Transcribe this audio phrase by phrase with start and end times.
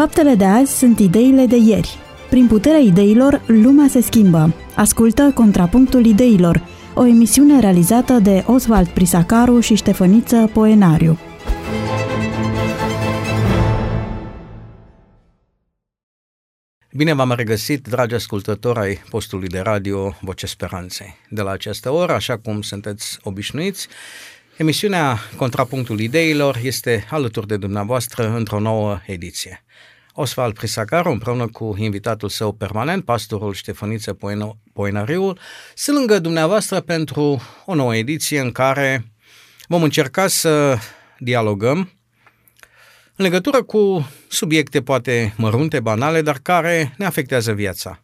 [0.00, 1.98] Faptele de azi sunt ideile de ieri.
[2.30, 4.54] Prin puterea ideilor, lumea se schimbă.
[4.76, 11.18] Ascultă Contrapunctul Ideilor, o emisiune realizată de Oswald Prisacaru și Ștefăniță Poenariu.
[16.92, 21.16] Bine v-am regăsit, dragi ascultători ai postului de radio Voce Speranței.
[21.28, 23.88] De la această oră, așa cum sunteți obișnuiți,
[24.56, 29.64] emisiunea Contrapunctul Ideilor este alături de dumneavoastră într-o nouă ediție.
[30.20, 34.18] Osval Prisacaru, împreună cu invitatul său permanent, pastorul Ștefăniță
[34.72, 35.38] Poenariul,
[35.74, 39.12] sunt lângă dumneavoastră pentru o nouă ediție în care
[39.68, 40.78] vom încerca să
[41.18, 41.78] dialogăm
[43.16, 48.02] în legătură cu subiecte poate mărunte, banale, dar care ne afectează viața.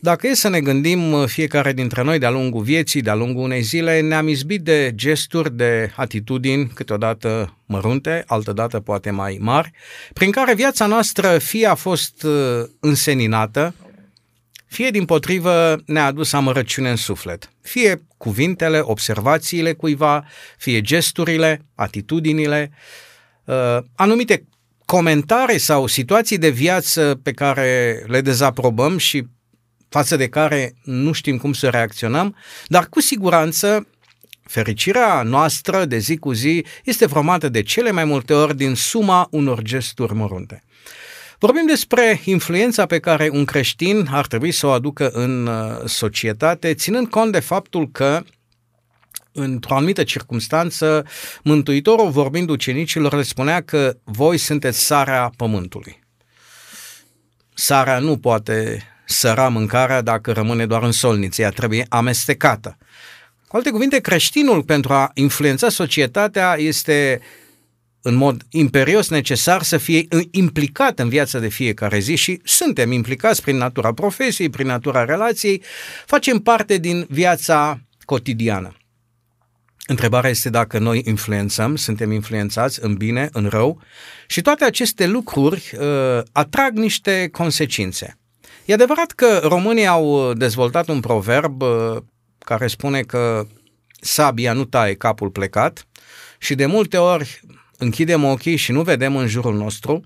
[0.00, 4.00] Dacă e să ne gândim fiecare dintre noi de-a lungul vieții, de-a lungul unei zile,
[4.00, 9.70] ne-am izbit de gesturi, de atitudini, câteodată mărunte, altădată poate mai mari,
[10.12, 13.74] prin care viața noastră fie a fost uh, înseninată,
[14.66, 17.50] fie din potrivă ne-a adus amărăciune în suflet.
[17.62, 20.24] Fie cuvintele, observațiile cuiva,
[20.58, 22.70] fie gesturile, atitudinile,
[23.44, 24.44] uh, anumite
[24.84, 29.26] comentarii sau situații de viață pe care le dezaprobăm și
[29.88, 32.36] față de care nu știm cum să reacționăm,
[32.66, 33.86] dar cu siguranță
[34.42, 39.28] fericirea noastră de zi cu zi este formată de cele mai multe ori din suma
[39.30, 40.62] unor gesturi mărunte.
[41.38, 46.74] Vorbim despre influența pe care un creștin ar trebui să o aducă în uh, societate,
[46.74, 48.22] ținând cont de faptul că
[49.32, 51.06] într-o anumită circunstanță,
[51.42, 56.00] Mântuitorul, vorbind ucenicilor, le spunea că voi sunteți sarea pământului.
[57.54, 62.76] Sarea nu poate săra mâncarea dacă rămâne doar în solniță, ea trebuie amestecată.
[63.46, 67.20] Cu alte cuvinte, creștinul pentru a influența societatea este
[68.02, 73.42] în mod imperios necesar să fie implicat în viața de fiecare zi și suntem implicați
[73.42, 75.62] prin natura profesiei, prin natura relației,
[76.06, 78.76] facem parte din viața cotidiană.
[79.86, 83.80] Întrebarea este dacă noi influențăm, suntem influențați în bine, în rău
[84.26, 88.18] și toate aceste lucruri uh, atrag niște consecințe.
[88.68, 91.96] E adevărat că românii au dezvoltat un proverb uh,
[92.38, 93.46] care spune că
[94.00, 95.86] sabia nu taie capul plecat
[96.38, 97.40] și de multe ori
[97.78, 100.04] închidem ochii și nu vedem în jurul nostru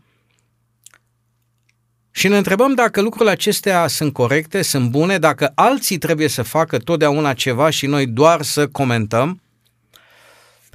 [2.11, 6.79] și ne întrebăm dacă lucrurile acestea sunt corecte, sunt bune, dacă alții trebuie să facă
[6.79, 9.41] totdeauna ceva și noi doar să comentăm.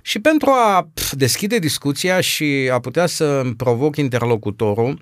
[0.01, 5.01] Și pentru a deschide discuția și a putea să provoc interlocutorul,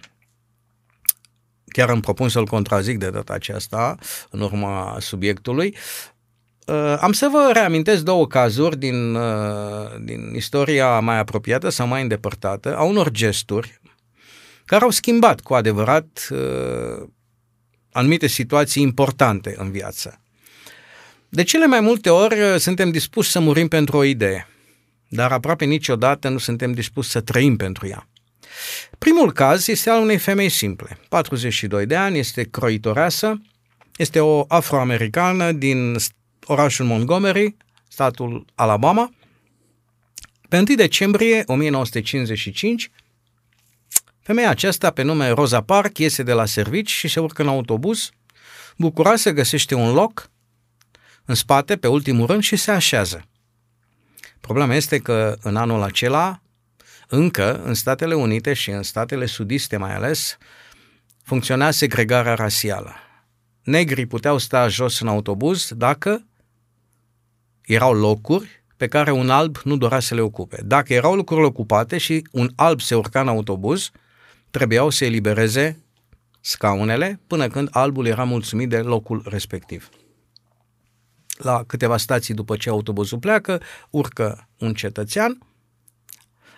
[1.76, 3.96] chiar îmi propun să-l contrazic de data aceasta,
[4.30, 5.76] în urma subiectului,
[6.66, 9.24] Uh, am să vă reamintesc două cazuri din, uh,
[10.04, 13.82] din istoria mai apropiată sau mai îndepărtată a unor gesturi
[14.66, 17.08] care au schimbat cu adevărat uh,
[17.92, 20.22] anumite situații importante în viață.
[21.30, 24.48] De cele mai multe ori suntem dispuși să murim pentru o idee,
[25.08, 28.08] dar aproape niciodată nu suntem dispuși să trăim pentru ea.
[28.98, 30.98] Primul caz este al unei femei simple.
[31.10, 33.42] 42 de ani, este croitoreasă,
[33.96, 35.96] este o afroamericană din
[36.46, 37.56] orașul Montgomery,
[37.88, 39.14] statul Alabama.
[40.50, 42.92] Pe 1 decembrie 1955,
[44.20, 48.10] femeia aceasta, pe nume Rosa Park, iese de la servici și se urcă în autobuz,
[48.78, 50.30] bucuroasă găsește un loc
[51.26, 53.28] în spate, pe ultimul rând, și se așează.
[54.40, 56.42] Problema este că în anul acela,
[57.08, 60.38] încă în Statele Unite și în statele sudiste mai ales,
[61.24, 62.94] funcționa segregarea rasială.
[63.64, 66.26] Negrii puteau sta jos în autobuz dacă
[67.62, 70.62] erau locuri pe care un alb nu dorea să le ocupe.
[70.66, 73.92] Dacă erau lucrurile ocupate și un alb se urca în autobuz,
[74.52, 75.84] trebuiau să elibereze
[76.42, 79.90] scaunele până când albul era mulțumit de locul respectiv.
[81.38, 85.38] La câteva stații după ce autobuzul pleacă, urcă un cetățean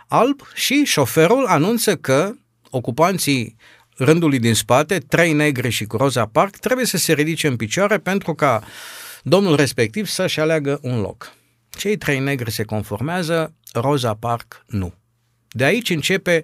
[0.07, 2.33] alb și șoferul anunță că
[2.69, 3.55] ocupanții
[3.95, 7.97] rândului din spate, trei negri și cu Roza Park, trebuie să se ridice în picioare
[7.97, 8.63] pentru ca
[9.23, 11.33] domnul respectiv să-și aleagă un loc.
[11.69, 14.93] Cei trei negri se conformează, Rosa Park nu.
[15.47, 16.43] De aici începe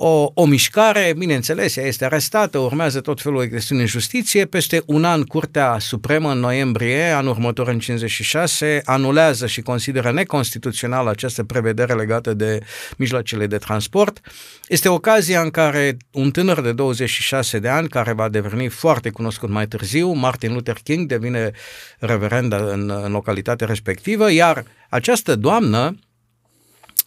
[0.00, 4.82] o, o mișcare, bineînțeles, ea este arestată, urmează tot felul de chestiuni în justiție, peste
[4.86, 11.44] un an Curtea Supremă, în noiembrie, anul următor în 56, anulează și consideră neconstituțională această
[11.44, 12.58] prevedere legată de
[12.96, 14.20] mijloacele de transport.
[14.68, 19.48] Este ocazia în care un tânăr de 26 de ani, care va deveni foarte cunoscut
[19.48, 21.50] mai târziu, Martin Luther King, devine
[21.98, 25.98] reverend în, în localitatea respectivă, iar această doamnă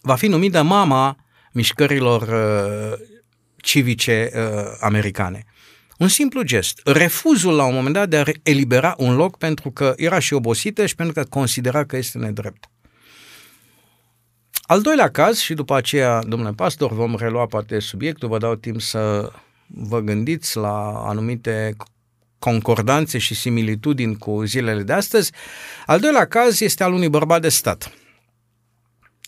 [0.00, 1.21] va fi numită mama
[1.52, 2.98] mișcărilor uh,
[3.56, 5.44] civice uh, americane.
[5.98, 6.80] Un simplu gest.
[6.84, 10.86] Refuzul la un moment dat de a elibera un loc pentru că era și obosită
[10.86, 12.66] și pentru că considera că este nedrept.
[14.62, 18.80] Al doilea caz, și după aceea, domnule pastor, vom relua poate subiectul, vă dau timp
[18.80, 19.32] să
[19.66, 21.76] vă gândiți la anumite
[22.38, 25.32] concordanțe și similitudini cu zilele de astăzi.
[25.86, 27.92] Al doilea caz este al unui bărbat de stat.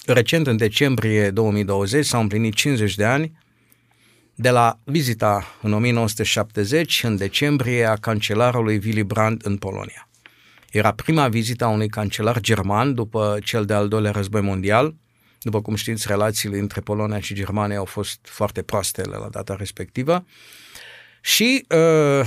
[0.07, 3.33] Recent, în decembrie 2020, s-au împlinit 50 de ani
[4.35, 10.09] de la vizita în 1970, în decembrie, a cancelarului Willy Brandt în Polonia.
[10.71, 14.95] Era prima vizită a unui cancelar german după cel de-al doilea război mondial.
[15.41, 20.25] După cum știți, relațiile între Polonia și Germania au fost foarte proaste la data respectivă.
[21.21, 22.27] Și uh,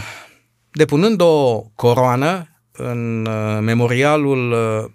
[0.71, 4.91] depunând o coroană în uh, memorialul uh,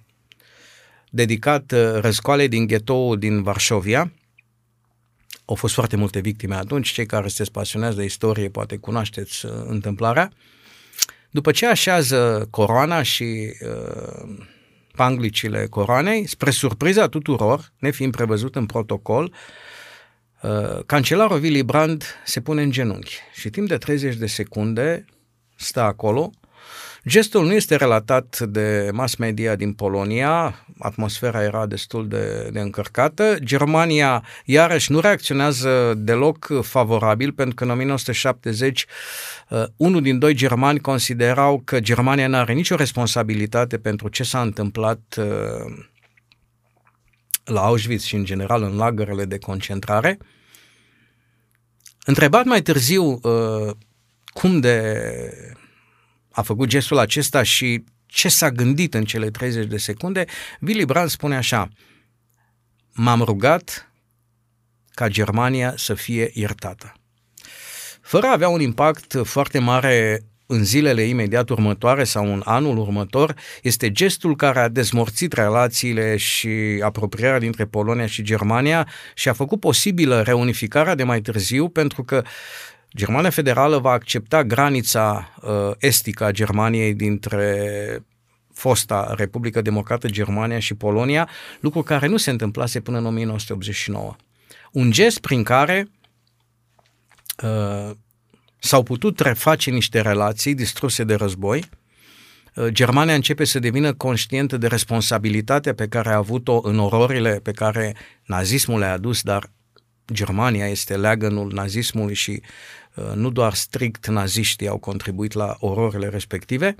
[1.15, 4.13] dedicat răscoalei din ghetoul din Varșovia,
[5.45, 9.53] au fost foarte multe victime atunci, cei care sunteți pasionați de istorie poate cunoașteți uh,
[9.67, 10.33] întâmplarea.
[11.31, 14.37] După ce așează coroana și uh,
[14.97, 19.35] panglicile coroanei, spre surpriza tuturor, nefiind prevăzut în protocol,
[20.43, 25.05] uh, cancelarul Willy Brandt se pune în genunchi și timp de 30 de secunde
[25.57, 26.31] stă acolo
[27.09, 33.37] Gestul nu este relatat de mass media din Polonia, atmosfera era destul de, de încărcată.
[33.43, 38.87] Germania, iarăși, nu reacționează deloc favorabil, pentru că în 1970
[39.49, 44.41] uh, unul din doi germani considerau că Germania nu are nicio responsabilitate pentru ce s-a
[44.41, 45.85] întâmplat uh,
[47.45, 50.19] la Auschwitz și, în general, în lagărele de concentrare.
[52.05, 53.75] Întrebat mai târziu uh,
[54.33, 55.03] cum de
[56.33, 60.25] a făcut gestul acesta și ce s-a gândit în cele 30 de secunde,
[60.61, 61.69] Willy Brandt spune așa,
[62.93, 63.93] m-am rugat
[64.95, 66.93] ca Germania să fie iertată.
[68.01, 73.35] Fără a avea un impact foarte mare în zilele imediat următoare sau în anul următor,
[73.63, 76.49] este gestul care a dezmorțit relațiile și
[76.83, 82.23] apropierea dintre Polonia și Germania și a făcut posibilă reunificarea de mai târziu, pentru că
[82.97, 88.05] Germania Federală va accepta granița uh, estică a Germaniei dintre
[88.53, 91.29] fosta Republică Democrată Germania și Polonia,
[91.61, 94.17] lucru care nu se întâmplase până în 1989.
[94.73, 95.91] Un gest prin care
[97.43, 97.91] uh,
[98.59, 101.65] s-au putut reface niște relații distruse de război,
[102.55, 107.51] uh, Germania începe să devină conștientă de responsabilitatea pe care a avut-o în ororile pe
[107.51, 109.51] care nazismul le-a adus, dar
[110.13, 112.43] Germania este leagănul nazismului și
[112.95, 116.75] Uh, nu doar strict naziștii au contribuit la ororile respective,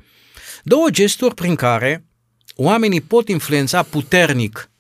[0.63, 2.05] două gesturi prin care
[2.55, 4.71] oamenii pot influența puternic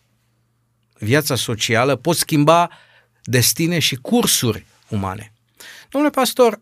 [0.98, 2.70] viața socială, pot schimba
[3.22, 5.32] destine și cursuri umane.
[5.88, 6.60] Domnule pastor,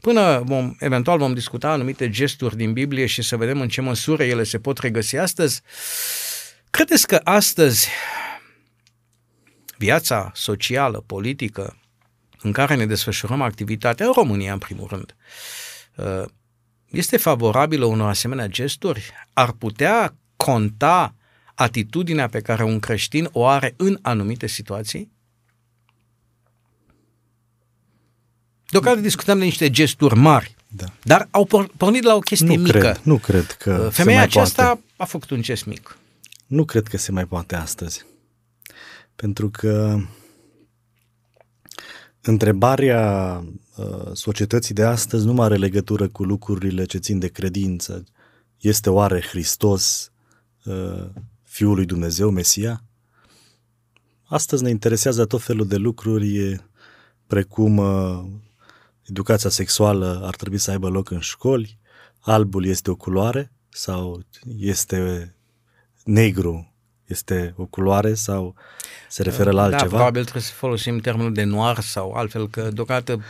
[0.00, 4.24] până vom, eventual vom discuta anumite gesturi din Biblie și să vedem în ce măsură
[4.24, 5.62] ele se pot regăsi astăzi,
[6.70, 7.88] credeți că astăzi
[9.78, 11.76] viața socială, politică,
[12.42, 15.16] în care ne desfășurăm activitatea în România, în primul rând,
[15.96, 16.28] uh,
[16.90, 19.12] este favorabilă unor asemenea gesturi?
[19.32, 21.14] Ar putea conta
[21.54, 25.10] atitudinea pe care un creștin o are în anumite situații?
[28.70, 30.84] Deocamdată discutăm de niște gesturi mari, da.
[31.02, 32.78] dar au pornit la o chestie nu mică.
[32.78, 34.80] Cred, nu cred că uh, Femeia aceasta poate.
[34.96, 35.98] a făcut un gest mic.
[36.46, 38.04] Nu cred că se mai poate astăzi.
[39.20, 39.98] Pentru că
[42.20, 43.44] întrebarea
[43.76, 48.04] uh, societății de astăzi nu mai are legătură cu lucrurile ce țin de credință.
[48.58, 50.12] Este oare Hristos
[50.64, 51.08] uh,
[51.42, 52.84] Fiul lui Dumnezeu, Mesia?
[54.24, 56.60] Astăzi ne interesează tot felul de lucruri
[57.26, 58.24] precum uh,
[59.02, 61.78] educația sexuală ar trebui să aibă loc în școli,
[62.18, 64.22] albul este o culoare sau
[64.58, 65.34] este
[66.04, 66.67] negru
[67.08, 68.54] este o culoare sau
[69.08, 69.90] se referă la da, altceva?
[69.90, 73.22] Da, probabil trebuie să folosim termenul de noir sau altfel, că deocamdată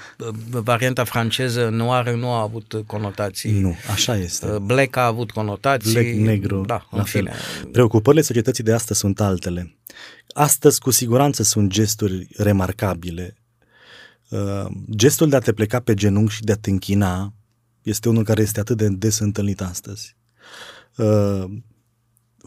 [0.51, 3.61] varianta franceză noir nu a avut conotații.
[3.61, 4.47] Nu, așa este.
[4.47, 5.93] Uh, black a avut conotații.
[5.93, 6.61] Black, negru.
[6.67, 7.33] Da, în fine.
[7.73, 9.77] Preocupările societății de astăzi sunt altele.
[10.33, 13.37] Astăzi, cu siguranță, sunt gesturi remarcabile.
[14.29, 17.33] Uh, gestul de a te pleca pe genunchi și de a te închina
[17.83, 20.17] este unul care este atât de des întâlnit astăzi.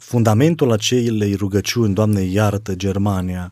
[0.02, 3.52] Uh, fundamentul acelei rugăciuni, Doamne iartă Germania,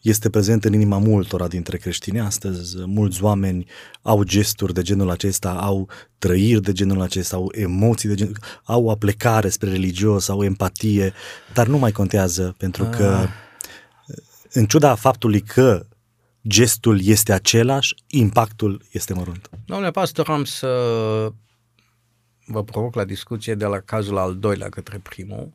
[0.00, 2.76] este prezent în inima multora dintre creștini astăzi.
[2.86, 3.66] Mulți oameni
[4.02, 5.88] au gesturi de genul acesta, au
[6.18, 11.12] trăiri de genul acesta, au emoții de genul au o aplecare spre religios, au empatie,
[11.54, 13.28] dar nu mai contează pentru că ah.
[14.52, 15.86] în ciuda faptului că
[16.48, 19.50] gestul este același, impactul este mărunt.
[19.64, 20.68] Domnule pastor, am să
[22.46, 25.52] vă provoc la discuție de la cazul al doilea către primul,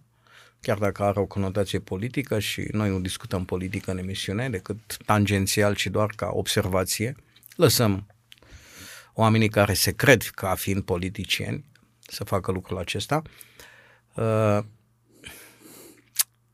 [0.66, 5.76] chiar dacă are o conotație politică și noi nu discutăm politică în emisiune decât tangențial
[5.76, 7.16] și doar ca observație.
[7.56, 8.08] Lăsăm
[9.14, 11.66] oamenii care se cred ca fiind politicieni
[12.00, 13.22] să facă lucrul acesta.
[14.14, 14.60] Uh,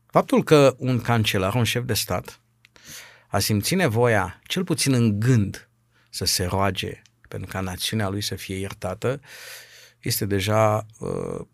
[0.06, 2.40] faptul că un cancelar, un șef de stat,
[3.28, 5.68] a simțit nevoia, cel puțin în gând,
[6.10, 9.20] să se roage pentru ca națiunea lui să fie iertată,
[10.00, 11.46] este deja uh,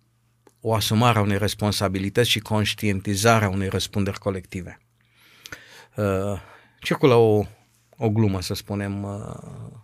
[0.69, 4.79] o asumare a unei responsabilități și conștientizarea unei răspunderi colective.
[5.97, 6.41] Uh,
[6.81, 7.45] circulă o,
[7.97, 9.79] o glumă, să spunem, uh,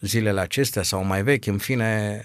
[0.00, 2.20] zilele acestea sau mai vechi, în fine,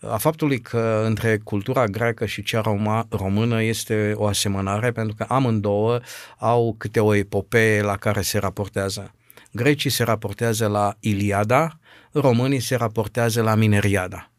[0.00, 5.24] a faptului că între cultura greacă și cea roma, română este o asemănare pentru că
[5.28, 6.00] amândouă
[6.38, 9.14] au câte o epopee la care se raportează.
[9.52, 11.78] Grecii se raportează la Iliada,
[12.12, 14.30] românii se raportează la Mineriada.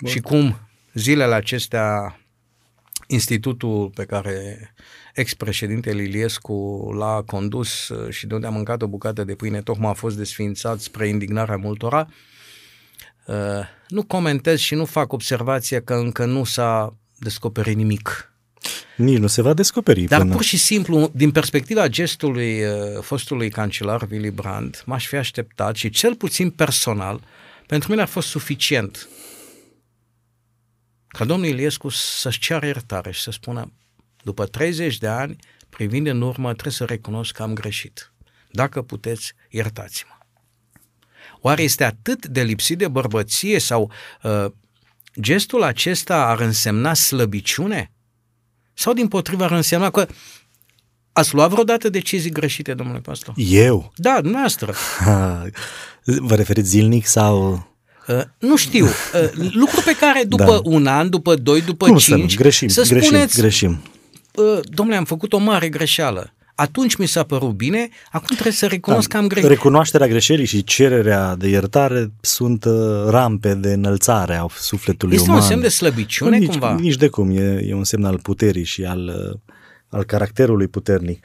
[0.00, 0.10] Bun.
[0.10, 0.67] Și cum
[0.98, 2.20] zilele acestea
[3.06, 4.58] institutul pe care
[5.14, 9.94] ex-președintele Iliescu l-a condus și de unde a mâncat o bucată de pâine, tocmai a
[9.94, 12.08] fost desfințat spre indignarea multora,
[13.26, 13.34] uh,
[13.88, 18.32] nu comentez și nu fac observație că încă nu s-a descoperit nimic.
[18.96, 20.02] Nici nu se va descoperi.
[20.02, 20.32] Dar până...
[20.32, 25.90] pur și simplu, din perspectiva gestului uh, fostului cancelar Willy Brandt, m-aș fi așteptat și
[25.90, 27.20] cel puțin personal,
[27.66, 29.08] pentru mine a fost suficient
[31.08, 33.72] ca domnul Iliescu să-și ceară iertare și să spună,
[34.22, 35.36] după 30 de ani,
[35.68, 38.12] privind în urmă, trebuie să recunosc că am greșit.
[38.50, 40.16] Dacă puteți, iertați-mă.
[41.40, 43.90] Oare este atât de lipsit de bărbăție sau
[44.22, 44.46] uh,
[45.20, 47.92] gestul acesta ar însemna slăbiciune?
[48.74, 50.06] Sau din potrivă ar însemna că
[51.12, 53.34] ați luat vreodată decizii greșite, domnule pastor?
[53.36, 53.92] Eu?
[53.96, 54.74] Da, dumneavoastră.
[56.28, 57.66] Vă referiți zilnic sau...
[58.08, 60.60] Uh, nu știu, uh, lucru pe care după da.
[60.62, 62.42] un an, după doi, după Cum cinci, să, nu?
[62.42, 63.82] greșim, să greșim, spuneți, greșim.
[64.34, 66.32] Uh, domnule, am făcut o mare greșeală.
[66.54, 69.48] Atunci mi s-a părut bine, acum trebuie să recunosc Da, că am greșit.
[69.48, 72.72] Recunoașterea greșelii și cererea de iertare sunt uh,
[73.08, 75.40] rampe de înălțare a sufletului Este uman.
[75.40, 76.74] un semn de slăbiciune nici, cumva?
[76.74, 79.54] Nici de cum, e, e un semn al puterii și al, uh,
[79.88, 81.24] al caracterului puternic.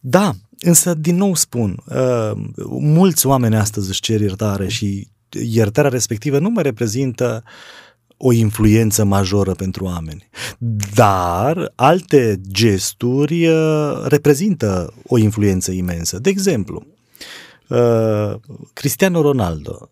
[0.00, 2.30] Da, însă din nou spun, uh,
[2.80, 5.08] mulți oameni astăzi își cer iertare și
[5.42, 7.42] iertarea respectivă nu mai reprezintă
[8.16, 10.28] o influență majoră pentru oameni.
[10.94, 16.18] Dar alte gesturi uh, reprezintă o influență imensă.
[16.18, 16.86] De exemplu,
[17.68, 18.34] uh,
[18.72, 19.90] Cristiano Ronaldo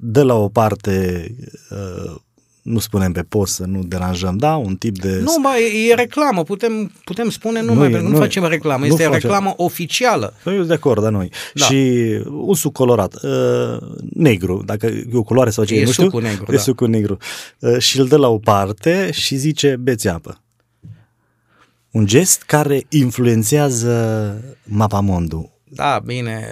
[0.00, 1.26] dă la o parte
[1.70, 2.14] uh,
[2.64, 5.18] nu spunem pe post să nu deranjăm, da, un tip de...
[5.22, 8.18] Nu, bă, e, e reclamă, putem, putem spune Nu numai, e- nu, nu nu e-
[8.18, 9.18] facem reclamă, nu este facem.
[9.20, 10.34] reclamă oficială.
[10.42, 11.30] Păi, Eu sunt de acord, da, noi.
[11.54, 11.64] Da.
[11.64, 11.76] Și
[12.30, 13.76] un suc colorat, uh,
[14.14, 16.04] negru, dacă e o culoare sau ce, E nu știu.
[16.04, 16.60] sucul negru, E da.
[16.62, 17.16] sucul negru.
[17.58, 20.42] Uh, și îl dă la o parte și zice, beți apă.
[21.90, 25.50] Un gest care influențează mapamondul.
[25.74, 26.48] Da, bine,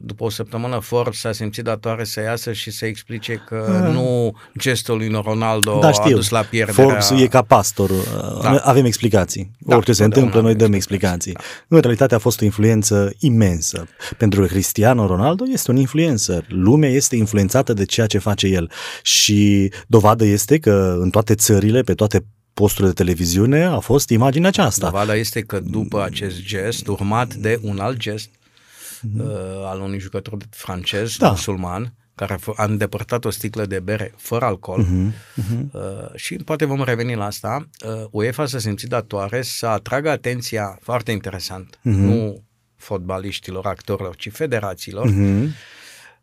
[0.00, 4.96] după o săptămână Forbes a simțit datoare să iasă și să explice că nu gestul
[4.96, 6.16] lui Ronaldo da, a știu.
[6.16, 6.84] dus la pierderea...
[6.84, 7.90] Forbes e ca pastor.
[7.90, 8.38] Da.
[8.42, 8.60] Da.
[8.62, 9.50] Avem explicații.
[9.58, 11.66] Da, Orice se totdeauna întâmplă, noi avem dăm explicații, explicații.
[11.68, 13.88] În realitate a fost o influență imensă.
[14.18, 16.44] Pentru că Cristiano Ronaldo este un influencer.
[16.48, 18.70] Lumea este influențată de ceea ce face el.
[19.02, 24.48] Și dovadă este că în toate țările, pe toate posturile de televiziune, a fost imaginea
[24.48, 24.90] aceasta.
[24.90, 28.28] Dovada este că după acest gest, urmat de un alt gest
[29.18, 29.26] uh,
[29.64, 31.18] al unui jucător francez, Mhm.
[31.18, 31.28] Da.
[31.30, 35.80] musulman, care a f- a îndepărtat o sticlă de bere fără alcool Mhm, uh,
[36.14, 41.12] și poate vom reveni la asta, uh, UEFA s-a simțit datoare să atragă atenția, foarte
[41.12, 42.00] interesant, Mhm.
[42.00, 42.42] nu
[42.76, 45.48] fotbaliștilor, actorilor, ci federațiilor, Mhm.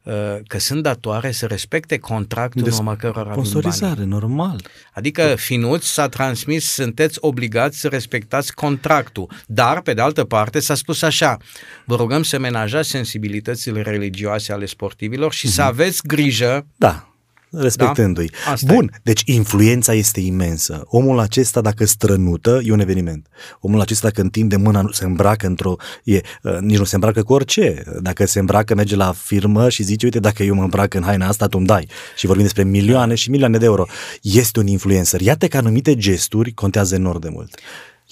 [0.03, 0.13] Uh,
[0.47, 3.49] că sunt datoare să respecte contractul De în urma cărora vin banii.
[3.49, 4.61] Sponsorizare, normal.
[4.93, 9.31] Adică finuț s-a transmis, sunteți obligați să respectați contractul.
[9.45, 11.37] Dar, pe de altă parte, s-a spus așa,
[11.85, 17.10] vă rugăm să menajați sensibilitățile religioase ale sportivilor și să aveți grijă Da,
[17.51, 18.29] respectându-i.
[18.45, 18.51] Da?
[18.51, 20.83] Asta Bun, deci influența este imensă.
[20.85, 23.27] Omul acesta, dacă strănută, e un eveniment.
[23.59, 25.75] Omul acesta, dacă întinde mâna, nu se îmbracă într-o...
[26.03, 27.83] E, uh, nici nu se îmbracă cu orice.
[28.01, 31.27] Dacă se îmbracă, merge la firmă și zice, uite, dacă eu mă îmbrac în haina
[31.27, 31.87] asta, tu îmi dai.
[32.15, 33.85] Și vorbim despre milioane și milioane de euro.
[34.21, 35.21] Este un influencer.
[35.21, 37.59] Iată că anumite gesturi contează enorm de mult.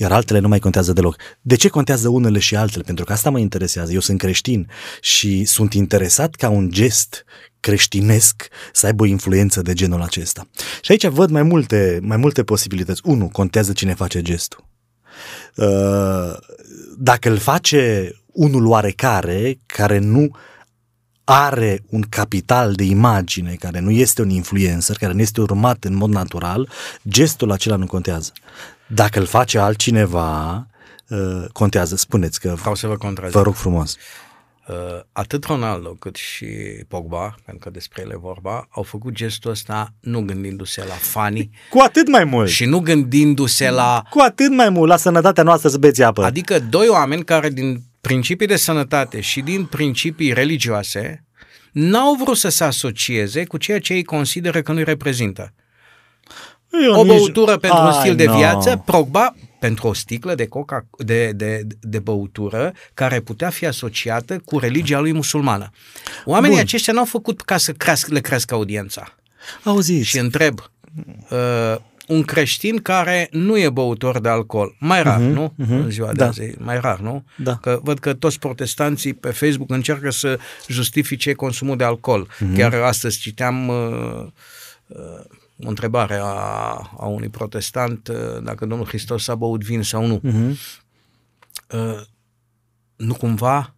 [0.01, 1.15] Iar altele nu mai contează deloc.
[1.41, 2.84] De ce contează unele și altele?
[2.84, 3.91] Pentru că asta mă interesează.
[3.94, 4.70] Eu sunt creștin
[5.01, 7.25] și sunt interesat ca un gest
[7.60, 10.48] creștinesc să aibă o influență de genul acesta.
[10.82, 13.01] Și aici văd mai multe, mai multe posibilități.
[13.03, 14.65] Unu, contează cine face gestul.
[15.56, 16.38] Uh,
[16.98, 20.36] Dacă îl face unul oarecare care nu
[21.24, 25.96] are un capital de imagine, care nu este un influencer, care nu este urmat în
[25.96, 26.70] mod natural,
[27.08, 28.32] gestul acela nu contează.
[28.91, 30.67] Dacă îl face altcineva,
[31.08, 31.96] uh, contează.
[31.96, 32.53] Spuneți că...
[32.60, 33.36] Vreau să vă contrazic.
[33.36, 33.96] Vă rog frumos.
[34.67, 34.75] Uh,
[35.12, 36.46] atât Ronaldo cât și
[36.88, 41.51] Pogba, pentru că despre ele vorba, au făcut gestul ăsta nu gândindu-se la fanii.
[41.69, 42.50] Cu atât mai mult.
[42.50, 44.03] Și nu gândindu-se la...
[44.10, 46.24] Cu atât mai mult, la sănătatea noastră să beți apă.
[46.24, 51.25] Adică doi oameni care din principii de sănătate și din principii religioase
[51.72, 55.53] n-au vrut să se asocieze cu ceea ce ei consideră că nu-i reprezintă.
[56.85, 57.15] Eu o nici...
[57.15, 58.38] băutură pentru Ai, un stil de no.
[58.38, 64.41] viață, Pogba pentru o sticlă de, coca, de, de, de băutură care putea fi asociată
[64.45, 65.69] cu religia lui musulmană.
[66.25, 66.65] Oamenii Bun.
[66.65, 69.15] aceștia n-au făcut ca să crească, le crească audiența.
[69.63, 70.59] Auziți, Și întreb,
[71.29, 71.75] uh,
[72.07, 75.53] un creștin care nu e băutor de alcool, mai rar, uh-huh, nu?
[75.53, 76.27] Uh-huh, în ziua de da.
[76.27, 77.23] azi, e mai rar, nu?
[77.35, 77.55] Da.
[77.55, 82.27] Că văd că toți protestanții pe Facebook încearcă să justifice consumul de alcool.
[82.27, 82.55] Uh-huh.
[82.55, 84.25] Chiar astăzi citeam uh,
[84.88, 84.97] uh,
[85.63, 86.25] o întrebare a,
[86.98, 90.20] a unui protestant uh, dacă Domnul Hristos a băut vin sau nu.
[90.24, 90.58] Mhm.
[91.72, 92.01] Uh,
[92.96, 93.75] nu cumva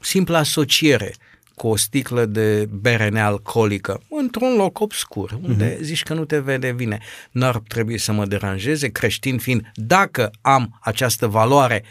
[0.00, 1.14] simpla asociere
[1.54, 5.80] cu o sticlă de bere nealcoolică într-un loc obscur, unde uh-huh.
[5.80, 6.98] zici că nu te vede vine.
[7.30, 11.84] N-ar trebui să mă deranjeze, creștin fiind, dacă am această valoare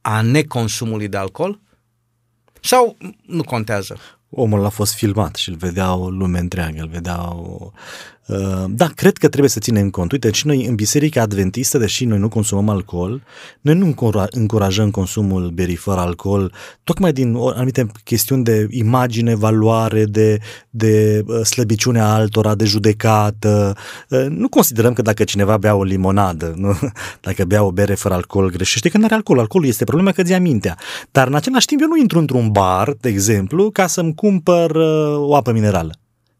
[0.00, 1.60] a neconsumului de alcool?
[2.60, 3.98] Sau nu contează?
[4.30, 7.56] omul a fost filmat și îl vedea o lume întreagă, îl vedea o...
[7.60, 7.70] Uh,
[8.68, 10.12] da, cred că trebuie să ținem cont.
[10.12, 13.22] Uite, și noi în Biserica Adventistă, deși noi nu consumăm alcool,
[13.60, 16.52] noi nu încura- încurajăm consumul berii fără alcool,
[16.84, 20.38] tocmai din o- anumite chestiuni de imagine, valoare, de,
[20.70, 23.76] de uh, slăbiciune a altora, de judecată.
[24.08, 26.78] Uh, Nu considerăm că dacă cineva bea o limonadă, nu?
[27.26, 29.38] dacă bea o bere fără alcool, greșește că nu are alcool.
[29.38, 30.76] Alcoolul este problema că ți ia mintea.
[31.10, 35.14] Dar în același timp eu nu intru într-un bar, de exemplu, ca să-mi cumpăr uh,
[35.18, 35.94] o apă minerală.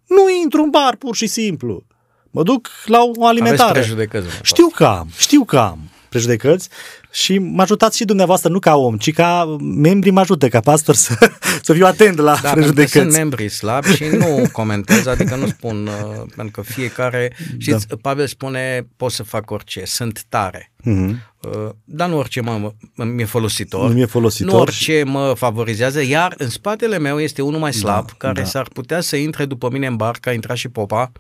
[0.06, 1.84] Nu intru în bar, pur și simplu.
[2.30, 3.72] Mă duc la o Aveți alimentare.
[3.72, 4.22] prejudecăți.
[4.24, 5.78] domnule Știu că am, știu că am
[6.16, 6.68] prejudecăți
[7.10, 10.94] și mă ajutați și dumneavoastră, nu ca om, ci ca membri mă ajută, ca pastor
[11.04, 11.30] să,
[11.62, 13.16] să fiu atent la Da, pentru că sunt prejudecăți.
[13.16, 17.96] membri slabi și nu comentez, adică nu spun, uh, pentru că fiecare, știți, Da.
[18.00, 20.72] Pavel spune, pot să fac orice, sunt tare.
[20.82, 21.20] Mhm.
[21.42, 23.88] Uh, dar nu orice mă, mă, mi-e folositor.
[23.88, 28.10] Nu mi-e folositor Nu orice mă favorizează, iar în spatele meu este unul mai slab,
[28.16, 28.46] care da.
[28.46, 31.12] s-ar putea să intre după mine în bar, ca a intrat și popa,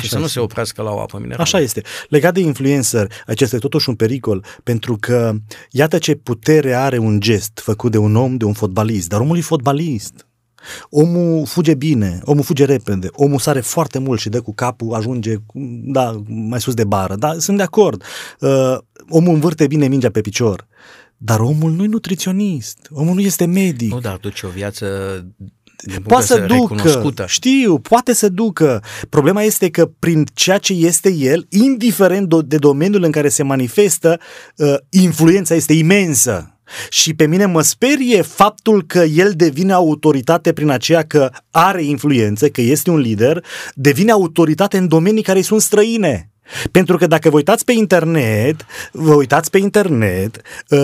[0.00, 0.32] Așa să nu este.
[0.32, 1.42] se oprească la o apă minerală.
[1.42, 1.82] Așa este.
[2.08, 5.34] Legat de influencer, acesta e totuși un pericol, pentru că
[5.70, 9.36] iată ce putere are un gest făcut de un om, de un fotbalist, dar omul
[9.36, 10.26] e fotbalist.
[10.90, 15.34] Omul fuge bine, omul fuge repede, omul sare foarte mult și dă cu capul, ajunge
[15.84, 17.14] da, mai sus de bară.
[17.14, 18.02] Da, sunt de acord.
[18.40, 18.76] Uh,
[19.08, 20.66] omul învârte bine mingea pe picior.
[21.16, 23.92] Dar omul nu e nutriționist, omul nu este medic.
[23.92, 24.86] Nu, dar duce o viață
[25.36, 25.63] din punct
[26.06, 27.24] Poate de să vedere ducă, recunoscută.
[27.28, 28.82] știu, poate să ducă.
[29.08, 33.42] Problema este că prin ceea ce este el, indiferent do- de domeniul în care se
[33.42, 34.20] manifestă,
[34.56, 36.48] uh, influența este imensă.
[36.88, 42.48] Și pe mine mă sperie faptul că el devine autoritate prin aceea că are influență,
[42.48, 46.33] că este un lider, devine autoritate în domenii care îi sunt străine.
[46.70, 50.78] Pentru că dacă vă uitați pe internet, vă uitați pe internet, uh,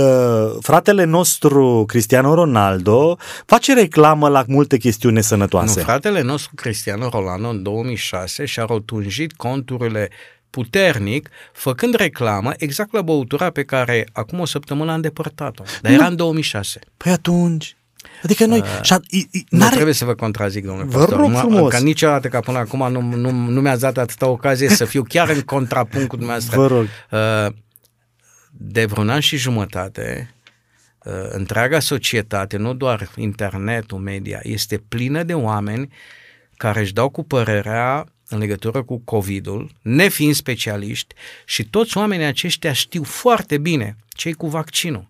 [0.61, 5.81] fratele nostru Cristiano Ronaldo face reclamă la multe chestiuni Nu, nesănătoase.
[5.81, 10.09] fratele nostru Cristiano Rolando în 2006 și-a rotunjit conturile
[10.51, 15.63] puternic, făcând reclamă exact la băutura pe care acum o săptămână a îndepărtat-o.
[15.83, 16.79] Dar era în 2006.
[16.97, 17.77] Păi atunci,
[18.23, 18.63] adică noi...
[18.83, 21.19] și a, i, i, Nu n-are, trebuie să vă contrazic, domnule Vă pastor.
[21.19, 21.73] rog Nu- frumos.
[21.73, 25.29] Ca niciodată ca până acum nu, nu, nu mi-ați dat atâta ocazie să fiu chiar
[25.29, 26.57] în contrapunct cu dumneavoastră.
[26.61, 26.87] Vă rog.
[27.11, 27.53] Uh,
[28.53, 30.35] De vreun an și jumătate,
[31.05, 35.89] uh, întreaga societate, nu doar internetul, media, este plină de oameni
[36.57, 42.73] care își dau cu părerea în legătură cu COVID-ul, nefiind specialiști, și toți oamenii aceștia
[42.73, 45.10] știu foarte bine ce cu vaccinul.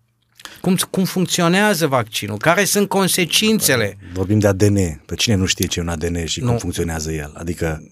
[0.61, 3.96] Cum, cum funcționează vaccinul, care sunt consecințele.
[4.12, 5.03] Vorbim de ADN.
[5.07, 6.59] Pe cine nu știe ce e un ADN și cum Nu.
[6.59, 7.33] funcționează el?
[7.37, 7.83] Adică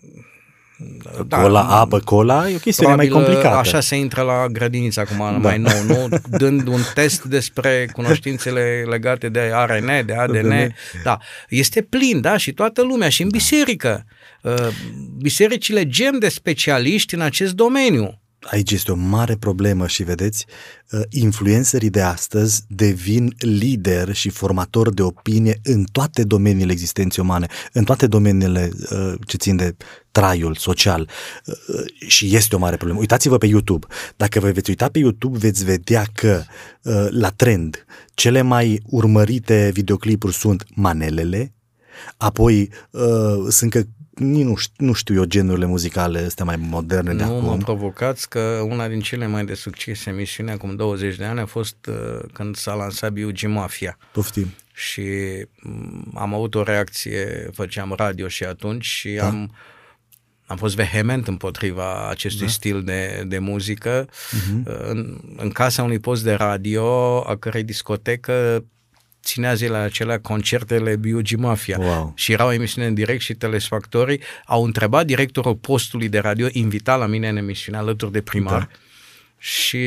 [1.27, 3.59] Da, cola, apă, cola, e o chestiune mai Probabil, complicată.
[3.59, 5.31] Așa se intră la grădiniță acum da.
[5.31, 6.09] mai nou, nu?
[6.39, 10.37] Dând un test despre cunoștințele legate de ARN, de ADN.
[10.37, 10.75] ADN.
[11.03, 11.19] Da.
[11.49, 12.37] Este plin, da?
[12.37, 14.05] Și toată lumea, și în biserică.
[14.43, 14.55] Uh,
[15.19, 18.21] Bisericile gem de specialiști în acest domeniu.
[18.51, 20.47] Aici este o mare problemă și vedeți,
[20.91, 27.47] uh, influencerii de astăzi devin lideri și formatori de opinie în toate domeniile existenței umane,
[27.73, 29.77] în toate domeniile uh, ce țin de
[30.11, 31.09] traiul social
[31.45, 31.55] uh,
[32.09, 33.01] și este o mare problemă.
[33.01, 33.87] Uitați-vă pe YouTube.
[34.17, 36.43] Dacă vă veți uita pe YouTube, veți vedea că
[37.09, 37.85] la trend
[38.15, 41.55] cele mai urmărite videoclipuri sunt manelele,
[42.17, 42.71] apoi
[43.49, 43.83] sunt că
[44.19, 47.45] nu știu, nu știu eu genurile muzicale astea mai moderne de nu acum.
[47.45, 51.41] Nu mă provocați că una din cele mai de succes emisiuni acum 20 de ani
[51.41, 53.43] a fost uh, când s-a lansat B.U.G.
[53.43, 53.99] Mafia.
[54.13, 54.55] Poftim.
[54.73, 55.03] Și
[55.65, 59.27] um, am avut o reacție, făceam radio și atunci și da.
[59.27, 59.55] am
[60.49, 62.53] am fost vehement împotriva acestui da.
[62.53, 64.09] stil de, de muzică.
[64.09, 64.63] Uh-huh.
[64.65, 68.65] În, în casa unui post de radio, a cărei discotecă
[69.23, 71.35] ținea zilele acelea concertele B.U.G.
[71.37, 72.13] Mafia wow.
[72.17, 77.07] și erau emisiune în direct și telespectorii au întrebat directorul postului de radio invitat la
[77.07, 78.69] mine în emisiune alături de primar da.
[79.39, 79.87] și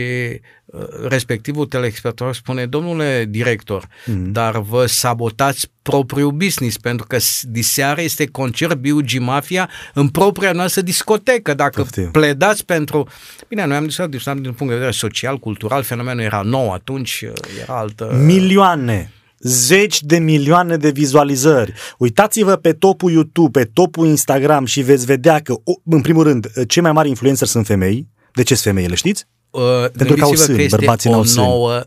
[0.65, 4.31] uh, respectivul telespector spune, domnule director, mm-hmm.
[4.31, 9.17] dar vă sabotați propriul business, pentru că diseară este concert B.U.G.
[9.19, 11.53] Mafia în propria noastră discotecă.
[11.53, 12.11] Dacă Poftim.
[12.11, 13.07] pledați pentru...
[13.47, 17.25] Bine, noi am discutat, discutat din punct de vedere social, cultural, fenomenul era nou atunci,
[17.61, 18.19] era altă...
[18.25, 19.11] Milioane!
[19.41, 21.73] Zeci de milioane de vizualizări.
[21.97, 25.53] Uitați-vă pe topul YouTube, pe topul Instagram și veți vedea că,
[25.85, 28.07] în primul rând, cei mai mari influencer sunt femei.
[28.33, 29.25] De ce sunt femeile, știți?
[29.49, 29.61] Uh,
[29.97, 31.45] Pentru că au sâni, bărbații n-au sâni.
[31.45, 31.81] nouă...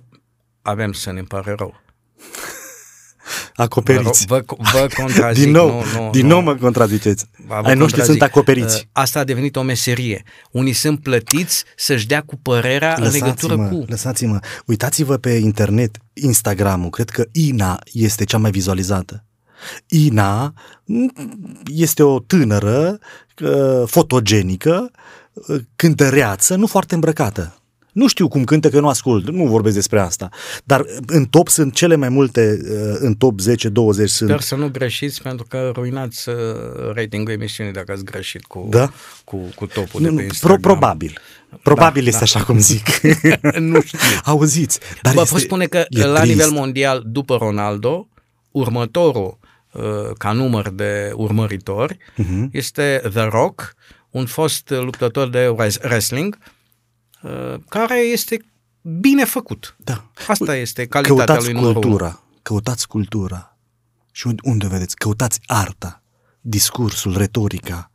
[0.63, 1.83] Avem sâni, îmi pare rău
[3.55, 4.27] acoperiți.
[4.27, 5.45] Vă, vă, vă contrazic.
[5.45, 6.29] din nou, nu, nu, din nu.
[6.29, 7.25] nou mă contraziceți.
[7.63, 8.77] Ai noștri sunt acoperiți.
[8.77, 10.23] Uh, asta a devenit o meserie.
[10.51, 13.85] Unii sunt plătiți să-și dea cu părerea lăsați-mă, în legătură cu...
[13.87, 19.25] Lăsați-mă, uitați-vă pe internet, Instagram-ul, cred că Ina este cea mai vizualizată.
[19.89, 20.53] Ina
[21.67, 22.99] este o tânără
[23.43, 24.91] uh, fotogenică,
[25.33, 27.59] uh, cântăreață, nu foarte îmbrăcată.
[27.95, 30.29] Nu știu cum cântă că nu ascult, nu vorbesc despre asta.
[30.65, 34.11] Dar în top sunt cele mai multe, uh, în top 10-20 sunt.
[34.11, 36.35] Sper să nu greșiți pentru că ruinați uh,
[36.95, 38.93] ratingul emisiunii dacă ați greșit cu, da?
[39.25, 40.61] cu, cu topul nu, de pe Instagram.
[40.61, 41.19] Pro, probabil.
[41.63, 42.39] Probabil da, este da.
[42.39, 43.01] așa cum zic.
[43.73, 43.99] nu știu.
[44.25, 44.79] Auziți.
[45.03, 46.35] Dar Vă pot spune că la trist.
[46.35, 48.09] nivel mondial, după Ronaldo,
[48.51, 49.39] următorul
[49.73, 49.83] uh,
[50.19, 52.51] ca număr de urmăritori uh-huh.
[52.51, 53.75] este The Rock,
[54.11, 55.49] un fost luptător de
[55.83, 56.53] wrestling Uh,
[57.69, 58.45] care este
[58.83, 59.77] bine făcut.
[59.79, 60.11] Da.
[60.27, 62.23] Asta este calitatea căutați lui cultura, numărul.
[62.43, 63.59] Căutați cultura.
[64.13, 64.97] Și unde vedeți?
[64.97, 66.03] Căutați arta,
[66.41, 67.91] discursul, retorica.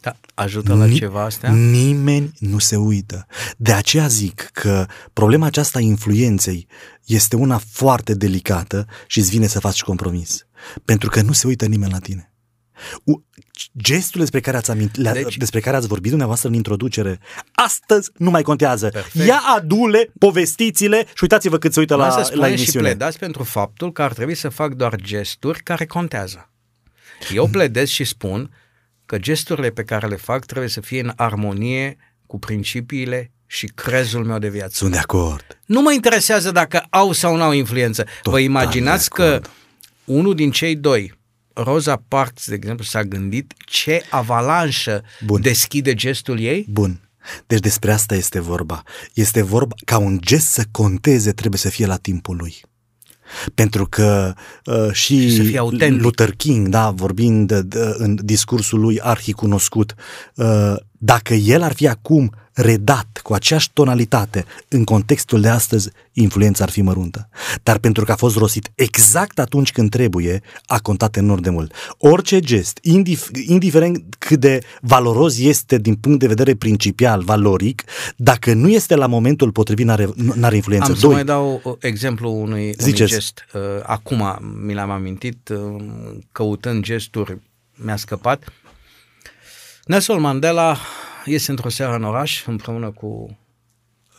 [0.00, 1.52] Da, ajută la Ni- ceva astea?
[1.52, 3.26] Nimeni nu se uită.
[3.56, 6.66] De aceea zic că problema aceasta a influenței
[7.04, 10.46] este una foarte delicată și îți vine să faci compromis.
[10.84, 12.32] Pentru că nu se uită nimeni la tine
[13.82, 17.20] gestul despre care ați, amint, deci, despre care ați vorbit dumneavoastră în introducere,
[17.52, 18.88] astăzi nu mai contează.
[18.88, 19.26] Perfect.
[19.26, 22.88] Ia adule, povestiți-le și uitați-vă cât se uită la, la emisiune.
[22.88, 26.50] și pledați pentru faptul că ar trebui să fac doar gesturi care contează.
[27.34, 28.50] Eu pledez și spun
[29.06, 31.96] că gesturile pe care le fac trebuie să fie în armonie
[32.26, 34.74] cu principiile și crezul meu de viață.
[34.74, 35.58] Sunt de acord.
[35.66, 38.02] Nu mă interesează dacă au sau nu au influență.
[38.02, 39.40] Total Vă imaginați că
[40.04, 41.18] unul din cei doi
[41.62, 45.40] Rosa Parks, de exemplu, s-a gândit ce avalanșă Bun.
[45.40, 46.66] deschide gestul ei?
[46.68, 47.00] Bun.
[47.46, 48.82] Deci despre asta este vorba.
[49.14, 52.60] Este vorba ca un gest să conteze, trebuie să fie la timpul lui.
[53.54, 59.94] Pentru că uh, și, și Luther King, da, vorbind de, de, în discursul lui arhicunoscut,
[60.34, 66.64] uh, dacă el ar fi acum redat cu aceeași tonalitate în contextul de astăzi, influența
[66.64, 67.28] ar fi măruntă.
[67.62, 71.72] Dar pentru că a fost rostit exact atunci când trebuie, a contat enorm de mult.
[71.98, 77.84] Orice gest, indif- indiferent cât de valoros este din punct de vedere principial, valoric,
[78.16, 80.90] dacă nu este la momentul potrivit, n-are, n-are influență.
[80.90, 81.14] Am să Doi.
[81.14, 83.46] mai dau exemplu unui, unui gest.
[83.54, 85.82] Uh, acum mi l-am amintit, uh,
[86.32, 87.38] căutând gesturi,
[87.74, 88.52] mi-a scăpat.
[89.84, 90.76] Nelson Mandela
[91.24, 93.38] iese într-o seară în oraș împreună cu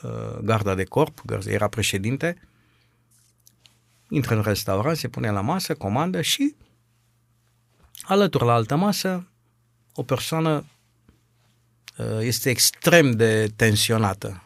[0.04, 2.42] uh, garda de corp, era președinte,
[4.10, 6.56] intră în restaurant, se pune la masă, comandă și
[8.02, 9.28] alături la altă masă
[9.94, 10.66] o persoană
[11.98, 14.44] uh, este extrem de tensionată.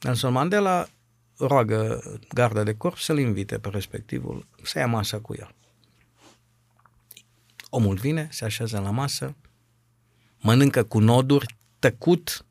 [0.00, 0.88] Nelson Mandela
[1.36, 2.02] roagă
[2.34, 5.54] garda de corp să-l invite pe respectivul să ia masa cu el.
[7.70, 9.34] Omul vine, se așează la masă,
[10.42, 12.44] mănâncă cu noduri, tăcut,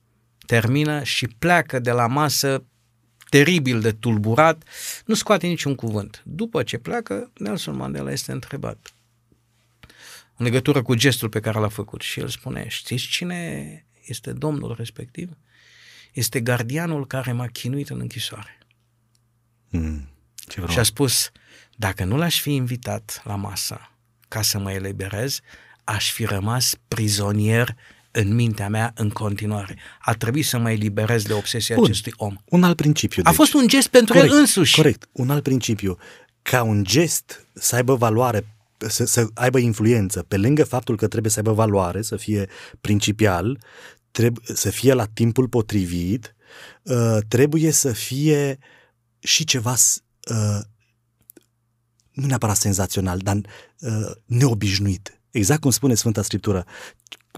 [0.45, 2.63] termină și pleacă de la masă
[3.29, 4.63] teribil de tulburat,
[5.05, 6.21] nu scoate niciun cuvânt.
[6.25, 8.93] După ce pleacă, Nelson Mandela este întrebat
[10.41, 14.75] în legătură cu gestul pe care l-a făcut și el spune, știți cine este domnul
[14.77, 15.37] respectiv,
[16.13, 18.57] este gardianul care m-a chinuit în închisoare.
[19.69, 20.07] Mm.
[20.35, 21.31] Ce și a spus,
[21.75, 23.91] dacă nu l-aș fi invitat la masă
[24.27, 25.39] ca să mă eliberez,
[25.83, 27.75] aș fi rămas prizonier
[28.11, 29.77] în mintea mea în continuare.
[29.99, 31.83] A trebuit să mă eliberez de obsesia Bun.
[31.83, 32.35] acestui om.
[32.45, 33.21] Un alt principiu.
[33.25, 33.35] A deci.
[33.35, 34.75] fost un gest pentru corect, el însuși.
[34.75, 35.97] Corect, un alt principiu.
[36.41, 38.45] Ca un gest să aibă valoare
[38.87, 42.49] să, să aibă influență, pe lângă faptul că trebuie să aibă valoare, să fie
[42.81, 43.59] principial,
[44.11, 46.35] trebuie să fie la timpul potrivit,
[46.81, 48.59] uh, trebuie să fie
[49.19, 49.75] și ceva
[50.29, 50.59] uh,
[52.11, 53.35] nu neapărat senzațional, dar
[53.79, 55.20] uh, neobișnuit.
[55.31, 56.65] Exact cum spune Sfânta Scriptură,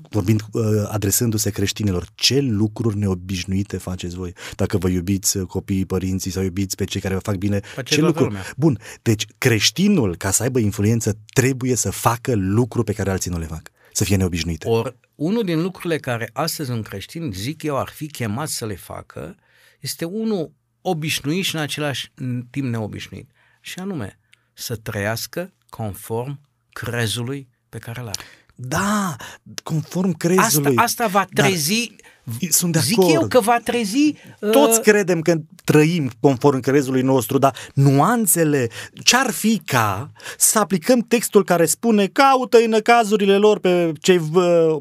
[0.10, 4.34] vorbind, uh, adresându-se creștinilor, ce lucruri neobișnuite faceți voi?
[4.56, 7.96] Dacă vă iubiți uh, copiii, părinții sau iubiți pe cei care vă fac bine, Face
[7.96, 8.28] ce lucruri?
[8.28, 8.46] Lumea.
[8.58, 13.38] Bun, deci creștinul, ca să aibă influență, trebuie să facă lucruri pe care alții nu
[13.38, 14.68] le fac să fie neobișnuite.
[14.68, 18.76] Or, unul din lucrurile care astăzi un creștin, zic eu, ar fi chemat să le
[18.76, 19.36] facă,
[19.80, 22.12] este unul obișnuit și în același
[22.50, 23.32] timp neobișnuit.
[23.62, 24.20] Și anume,
[24.54, 28.22] să trăiască conform crezului pe care îl are.
[28.56, 29.16] Da,
[29.64, 30.78] conform crezului.
[30.78, 32.03] Asta, asta va trezi Dar
[32.50, 33.14] sunt de Zic acord.
[33.14, 34.16] eu că va trezi...
[34.40, 34.50] Uh...
[34.50, 38.70] Toți credem că trăim conform crezului nostru, dar nuanțele,
[39.04, 44.22] ce-ar fi ca să aplicăm textul care spune caută în cazurile lor pe, cei,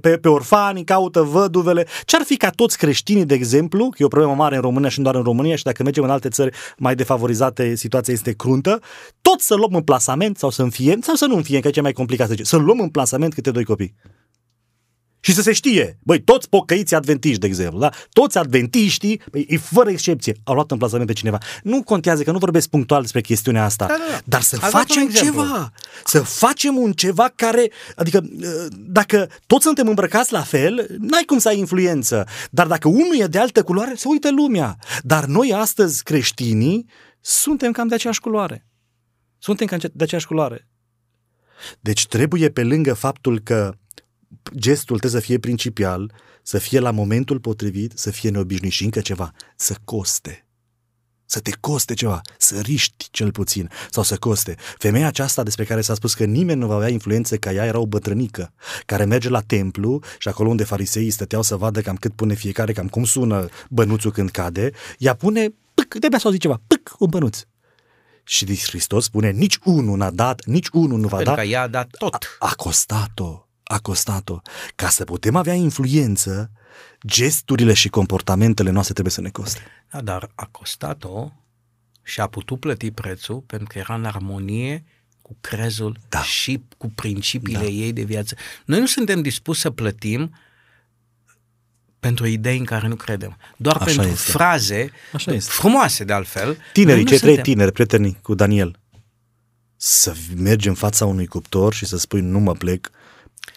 [0.01, 4.09] pe, pe orfani, caută văduvele, ce-ar fi ca toți creștinii, de exemplu, că e o
[4.09, 6.57] problemă mare în România și nu doar în România și dacă mergem în alte țări
[6.77, 8.81] mai defavorizate, situația este cruntă,
[9.23, 11.83] tot să luăm în plasament sau să înfiem, sau să nu înfiem, că e cea
[11.83, 13.95] mai complicat să zice, să luăm în plasament câte doi copii.
[15.25, 17.91] Și să se știe, băi, toți pocăiții adventiști, de exemplu, da?
[18.13, 21.39] Toți adventiștii, băi, fără excepție, au luat în plasament pe cineva.
[21.63, 24.21] Nu contează că nu vorbesc punctual despre chestiunea asta, da, da, da.
[24.25, 25.73] dar să facem ceva.
[26.05, 31.39] Să facem un ceva care, adică, ă, dacă toți suntem îmbrăcați la fel, n-ai cum
[31.39, 32.27] să ai influență.
[32.51, 34.77] Dar dacă unul e de altă culoare, se uită lumea.
[35.03, 36.87] Dar noi astăzi, creștinii,
[37.21, 38.67] suntem cam de aceeași culoare.
[39.39, 40.69] Suntem cam de aceeași culoare.
[41.81, 43.75] Deci trebuie pe lângă faptul că
[44.57, 49.01] gestul trebuie să fie principial, să fie la momentul potrivit, să fie neobișnuit și încă
[49.01, 50.47] ceva, să coste.
[51.25, 54.55] Să te coste ceva, să riști cel puțin sau să coste.
[54.79, 57.79] Femeia aceasta despre care s-a spus că nimeni nu va avea influență ca ea era
[57.79, 58.53] o bătrânică
[58.87, 62.73] care merge la templu și acolo unde fariseii stăteau să vadă cam cât pune fiecare,
[62.73, 67.09] cam cum sună bănuțul când cade, ea pune, pâc, de să zice ceva, pâc, un
[67.11, 67.41] bănuț.
[68.25, 71.41] Și Hristos spune, nici unul n-a dat, nici unul nu va Pentru da.
[71.41, 72.15] că ea a dat tot.
[72.39, 74.41] A, a costat-o a costat-o.
[74.75, 76.51] Ca să putem avea influență,
[77.07, 79.61] gesturile și comportamentele noastre trebuie să ne coste.
[79.91, 81.33] Da, dar a costat-o
[82.03, 84.85] și a putut plăti prețul pentru că era în armonie
[85.23, 86.23] cu crezul da.
[86.23, 87.69] și cu principiile da.
[87.69, 88.35] ei de viață.
[88.65, 90.35] Noi nu suntem dispuși să plătim
[92.01, 93.37] pentru idei în care nu credem.
[93.57, 94.31] Doar Așa pentru este.
[94.31, 95.51] fraze Așa este.
[95.51, 96.57] frumoase, de altfel.
[96.73, 98.79] Tinerii, cei trei tineri, prieteni cu Daniel,
[99.77, 102.91] să mergi în fața unui cuptor și să spui nu mă plec,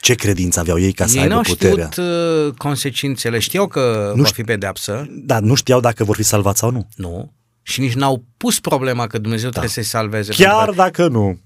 [0.05, 1.89] ce credință aveau ei ca să ei aibă puterea?
[1.91, 5.07] știut uh, consecințele, știau că nu va fi pedeapsă.
[5.09, 6.87] Dar nu știau dacă vor fi salvați sau nu.
[6.95, 7.33] Nu.
[7.61, 9.49] Și nici n-au pus problema că Dumnezeu da.
[9.49, 10.33] trebuie să-i salveze.
[10.33, 11.39] Chiar pentru, dacă nu.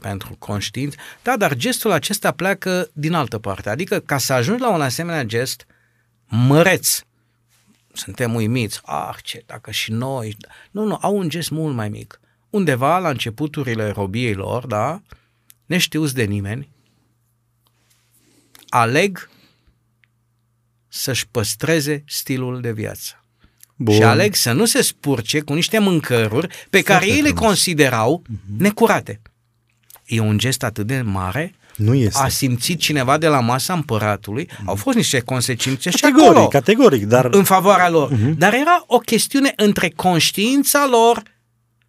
[0.00, 0.96] Pentru conștiință.
[1.22, 3.70] Da, dar gestul acesta pleacă din altă parte.
[3.70, 5.66] Adică ca să ajungi la un asemenea gest
[6.26, 6.98] măreț,
[7.92, 8.80] suntem uimiți.
[8.84, 10.36] Ah, ce, dacă și noi...
[10.70, 12.20] Nu, nu, au un gest mult mai mic.
[12.50, 15.02] Undeva la începuturile robiei lor, da,
[15.66, 16.68] neștiuți de nimeni,
[18.68, 19.30] aleg
[20.88, 23.24] să-și păstreze stilul de viață.
[23.76, 23.94] Bun.
[23.94, 28.22] Și aleg să nu se spurce cu niște mâncăruri pe Foarte care ei le considerau
[28.22, 28.58] uh-huh.
[28.58, 29.20] necurate.
[30.04, 32.22] E un gest atât de mare nu este.
[32.22, 34.68] A simțit cineva de la masa împăratului, mm.
[34.68, 36.48] au fost niște consecințe categoric, și acolo.
[36.48, 37.28] Categoric, dar...
[37.30, 38.12] În favoarea lor.
[38.12, 38.36] Uh-huh.
[38.36, 41.22] Dar era o chestiune între conștiința lor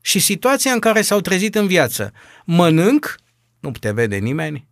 [0.01, 2.11] și situația în care s-au trezit în viață.
[2.45, 3.15] Mănânc,
[3.59, 4.67] nu te vede nimeni,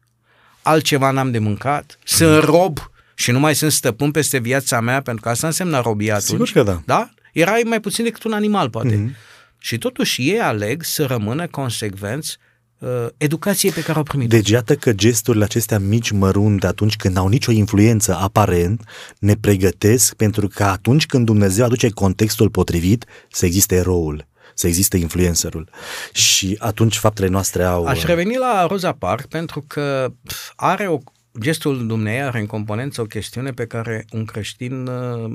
[0.66, 2.78] altceva n-am de mâncat, sunt rob
[3.16, 6.48] și nu mai sunt stăpân peste viața mea, pentru că asta înseamnă robia atunci.
[6.48, 6.82] Sigur că da.
[6.86, 7.10] Da?
[7.34, 8.96] Erai mai puțin decât un animal, poate.
[8.96, 9.16] Mm-hmm.
[9.58, 12.38] Și totuși ei aleg să rămână consecvenți
[12.78, 14.30] uh, educației pe care au primit.
[14.30, 18.84] Deci iată că gesturile acestea mici, mărunte, atunci când au nicio influență aparent,
[19.20, 24.98] ne pregătesc pentru că atunci când Dumnezeu aduce contextul potrivit, să existe eroul să existe
[24.98, 25.70] influencerul.
[26.14, 27.86] Și atunci faptele noastre au...
[27.86, 30.14] Aș reveni la Rosa Park pentru că
[30.56, 31.00] are o
[31.40, 35.32] gestul dumnei are în componență o chestiune pe care un creștin uh,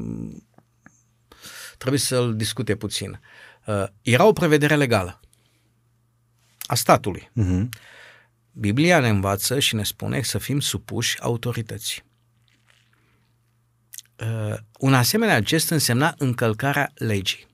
[1.79, 3.21] trebuie să-l discute puțin.
[3.67, 5.21] Uh, era o prevedere legală
[6.67, 7.31] a statului.
[7.31, 7.69] Uh-huh.
[8.53, 12.03] Biblia ne învață și ne spune să fim supuși autorității.
[14.19, 17.50] uh, un asemenea gest însemna încălcarea legii.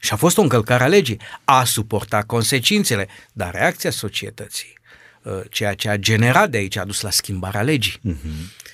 [0.00, 1.20] Și a fost o încălcare a legii.
[1.44, 4.78] A suportat consecințele, dar reacția societății,
[5.22, 8.00] uh, ceea ce a generat de aici, a dus la schimbarea legii.
[8.08, 8.64] Uh-huh.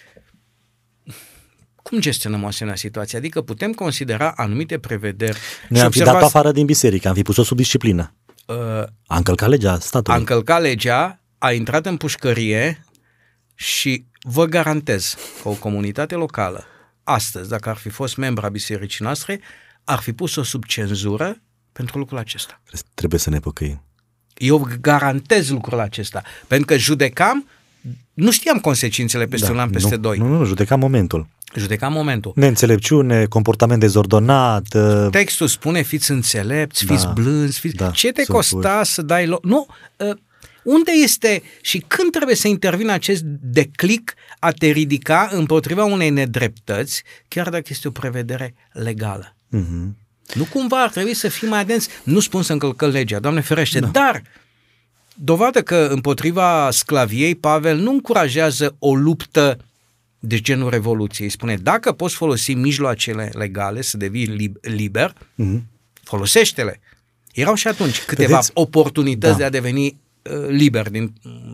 [1.82, 3.18] Cum gestionăm o asemenea situație?
[3.18, 5.38] Adică putem considera anumite prevederi.
[5.68, 8.14] Noi am fi observați- dat afară din biserică, am fi pus-o sub disciplină.
[8.46, 8.56] Uh,
[9.06, 10.16] A încălcat legea statului.
[10.16, 12.84] a încălcat legea, a intrat în pușcărie
[13.54, 16.64] și vă garantez că o comunitate locală,
[17.04, 19.40] astăzi, dacă ar fi fost membra bisericii noastre,
[19.84, 21.40] ar fi pus-o sub cenzură
[21.72, 22.60] pentru lucrul acesta.
[22.94, 23.82] Trebuie să ne păcăim.
[24.36, 27.48] Eu garantez lucrul acesta, pentru că judecam,
[28.12, 30.18] nu știam consecințele peste un an, peste Da, nu, doi.
[30.18, 31.26] Nu, nu, nu, judecam momentul.
[31.54, 32.32] Judecam momentul.
[32.34, 37.74] Neînțelepciune, comportament dezordonat, uh, Textul spune fiți înțelepți, fiți Da, blânzi, fiți...
[37.74, 39.44] da, Ce te sunt costa să dai loc?
[39.44, 39.66] Nu,
[39.96, 40.16] uh,
[40.62, 47.02] unde este și când trebuie să intervină acest declic a te ridica împotriva unei nedreptăți,
[47.28, 49.36] chiar dacă este o prevedere legală?
[49.58, 49.96] Mhm.
[50.34, 53.80] Nu cumva ar trebui să fim mai atenți, nu spun să încălcăm legea, Doamne ferește,
[53.80, 53.86] da.
[53.86, 54.22] dar
[55.14, 59.58] dovadă că împotriva sclaviei Pavel nu încurajează o luptă
[60.18, 61.28] de genul revoluției.
[61.28, 65.66] Spune, dacă poți folosi mijloacele legale să devii lib- liber, Mhm.
[66.02, 66.80] folosește-le.
[67.32, 68.50] Erau și atunci câteva Vedeți?
[68.54, 69.38] oportunități Da.
[69.38, 69.92] de a deveni uh,
[70.48, 71.12] liber din,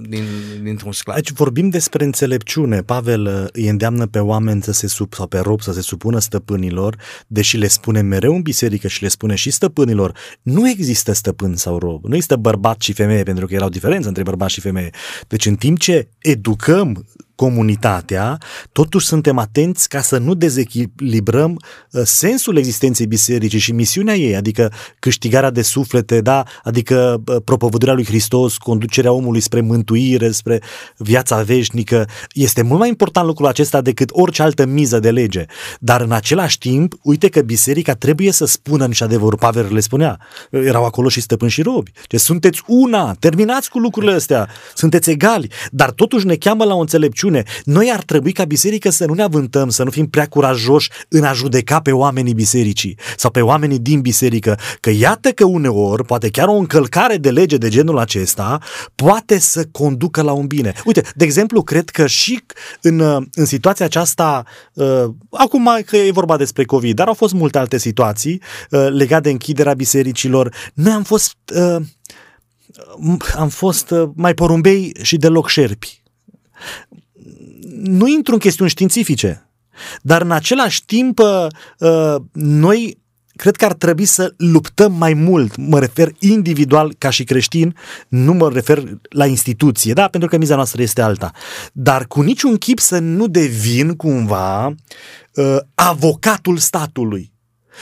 [0.09, 0.25] din,
[0.63, 1.17] dintr-un sclav.
[1.17, 2.83] Aici vorbim despre înțelepciune.
[2.83, 6.19] Pavel uh, îi îndeamnă pe oameni să se sub, sau pe rob să se supună
[6.19, 11.57] stăpânilor, deși le spune mereu în biserică și le spune și stăpânilor, nu există stăpân
[11.57, 14.61] sau rob, nu există bărbat și femeie, pentru că era o diferență între bărbat și
[14.61, 14.91] femeie.
[15.29, 17.07] Deci în timp ce educăm
[17.39, 18.39] comunitatea,
[18.73, 21.51] totuși suntem atenți ca să nu dezechilibrăm
[21.93, 26.45] uh, sensul existenței bisericii și misiunea ei, adică câștigarea de suflete, da?
[26.63, 30.63] adică uh, propovăduirea lui Hristos, conducerea omului spre mântuire, spre
[30.97, 32.09] viața veșnică.
[32.33, 35.45] Este mult mai important lucrul acesta decât orice altă miză de lege.
[35.81, 39.39] Dar în același timp, uite că biserica trebuie să spună niște adevărul.
[39.39, 40.21] Pavel le spunea.
[40.51, 41.91] Erau acolo și stăpâni și robi.
[42.09, 46.81] Deci sunteți una, terminați cu lucrurile astea, sunteți egali, dar totuși ne cheamă la o
[46.81, 47.27] înțelepciune.
[47.65, 51.25] Noi ar trebui ca biserică să nu ne avântăm, să nu fim prea curajoși în
[51.25, 56.29] a judeca pe oamenii bisericii sau pe oamenii din biserică, că iată că uneori, poate
[56.29, 58.59] chiar o încălcare de lege de genul acesta,
[58.95, 60.73] poate să conducă la un bine.
[60.85, 62.45] Uite, de exemplu, cred că și
[62.81, 67.59] în, în situația aceasta, uh, acum că e vorba despre COVID, dar au fost multe
[67.59, 71.77] alte situații uh, legate de închiderea bisericilor, noi am fost uh,
[73.37, 76.03] am fost uh, mai porumbei și deloc șerpi.
[77.83, 79.49] Nu intru în chestiuni științifice,
[80.03, 82.99] dar în același timp uh, noi
[83.39, 87.77] cred că ar trebui să luptăm mai mult, mă refer individual ca și creștin,
[88.09, 91.31] nu mă refer la instituție, da, pentru că miza noastră este alta,
[91.73, 97.33] dar cu niciun chip să nu devin cumva uh, avocatul statului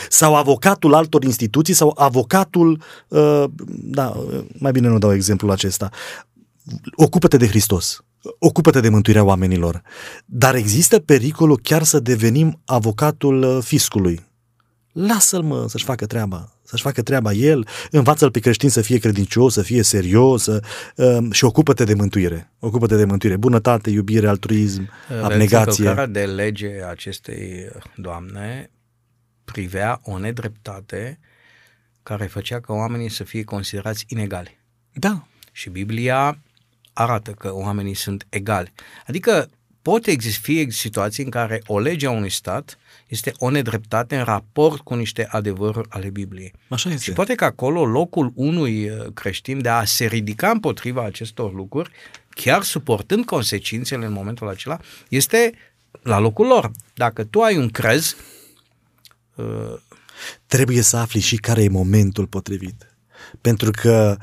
[0.09, 4.17] sau avocatul altor instituții sau avocatul, uh, da,
[4.59, 5.91] mai bine nu dau exemplul acesta,
[6.95, 8.05] ocupă-te de Hristos,
[8.39, 9.83] ocupă-te de mântuirea oamenilor,
[10.25, 14.25] dar există pericolul chiar să devenim avocatul uh, fiscului.
[14.93, 19.53] Lasă-l, mă, să-și facă treaba, să-și facă treaba el, învață-l pe creștin să fie credincios,
[19.53, 20.61] să fie serios uh,
[21.31, 22.53] și ocupă-te de mântuire.
[22.59, 24.89] Ocupă-te de mântuire, bunătate, iubire, altruism,
[25.23, 25.89] abnegație.
[25.89, 28.71] Încălcarea de lege a acestei doamne
[29.45, 31.19] privea o nedreptate
[32.03, 34.59] care făcea ca oamenii să fie considerați inegali.
[34.93, 36.39] Da, Și Biblia
[36.99, 38.73] arată că oamenii sunt egali.
[39.07, 39.51] Adică
[39.83, 42.79] pot exista fi situații în care o lege a unui stat
[43.09, 46.53] este o nedreptate în raport cu niște adevăruri ale Bibliei.
[46.69, 47.03] așa este.
[47.03, 51.91] Și poate că acolo locul unui uh, creștin de a se ridica împotriva acestor lucruri,
[52.31, 54.79] chiar suportând consecințele în momentul acela,
[55.09, 55.53] este
[56.03, 56.71] la locul lor.
[56.95, 58.17] Dacă tu ai un crez,
[59.35, 59.75] uh,
[60.47, 62.97] trebuie să afli și care e momentul potrivit.
[63.41, 64.17] Pentru că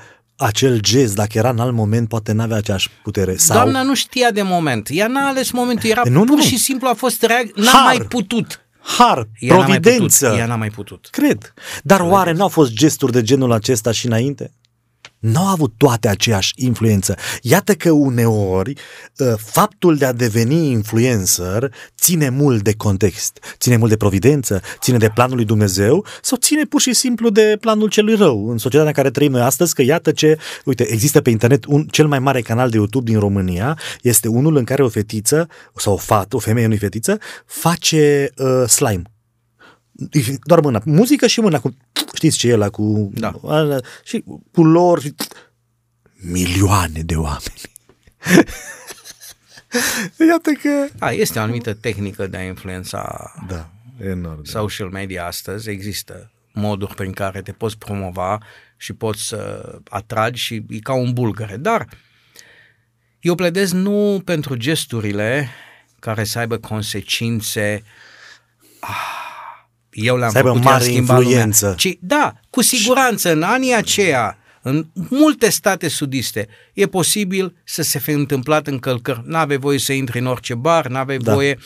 [0.43, 3.35] acel gest, dacă era în alt moment, poate n-avea aceeași putere.
[3.37, 3.55] Sau...
[3.55, 4.87] doamna nu știa de moment.
[4.91, 6.41] Ea n-a ales momentul, era Nu, nu, pur nu.
[6.43, 7.83] și simplu a fost reac- n-a Har.
[7.85, 8.57] mai putut.
[8.97, 10.25] Har, Ea n-a mai providență.
[10.25, 10.39] putut.
[10.39, 11.07] Ea n-a mai putut.
[11.11, 11.53] Cred.
[11.83, 14.51] Dar oare n-au fost gesturi de genul acesta și înainte?
[15.23, 17.15] N-au avut toate aceeași influență.
[17.41, 18.73] Iată că uneori
[19.19, 24.97] ă, faptul de a deveni influencer ține mult de context, ține mult de providență, ține
[24.97, 28.49] de planul lui Dumnezeu sau ține pur și simplu de planul celui rău.
[28.49, 31.85] În societatea în care trăim noi astăzi, că iată ce, uite, există pe internet un
[31.85, 35.93] cel mai mare canal de YouTube din România, este unul în care o fetiță sau
[35.93, 39.12] o fată, o femeie, nu fetiță, face uh, slime
[40.43, 41.75] doar mâna, muzică și mâna cu,
[42.15, 43.31] știți ce e ăla cu, Da.
[43.43, 45.13] ala, și culori, și
[46.15, 47.61] milioane de oameni.
[50.29, 50.87] Iată că...
[50.97, 53.69] Da, este o anumită tehnică de a influența Da,
[54.05, 54.43] enorm.
[54.43, 55.69] social media astăzi.
[55.69, 58.37] Există moduri prin care te poți promova
[58.77, 61.57] și poți să atragi și e ca un bulgăre.
[61.57, 61.87] Dar
[63.19, 65.49] eu pledez nu pentru gesturile
[65.99, 67.83] care să aibă consecințe
[68.79, 69.31] ah,
[69.93, 71.63] eu le-am Să aibă făcut, mare i-am schimbat influență.
[71.65, 71.77] Lumea.
[71.77, 77.99] Ci, da, cu siguranță, în anii aceia, în multe state sudiste, e posibil să se
[77.99, 79.21] fi întâmplat încălcări.
[79.25, 81.33] N-aveai voie să intri în orice bar, n-aveai Da.
[81.33, 81.57] voie...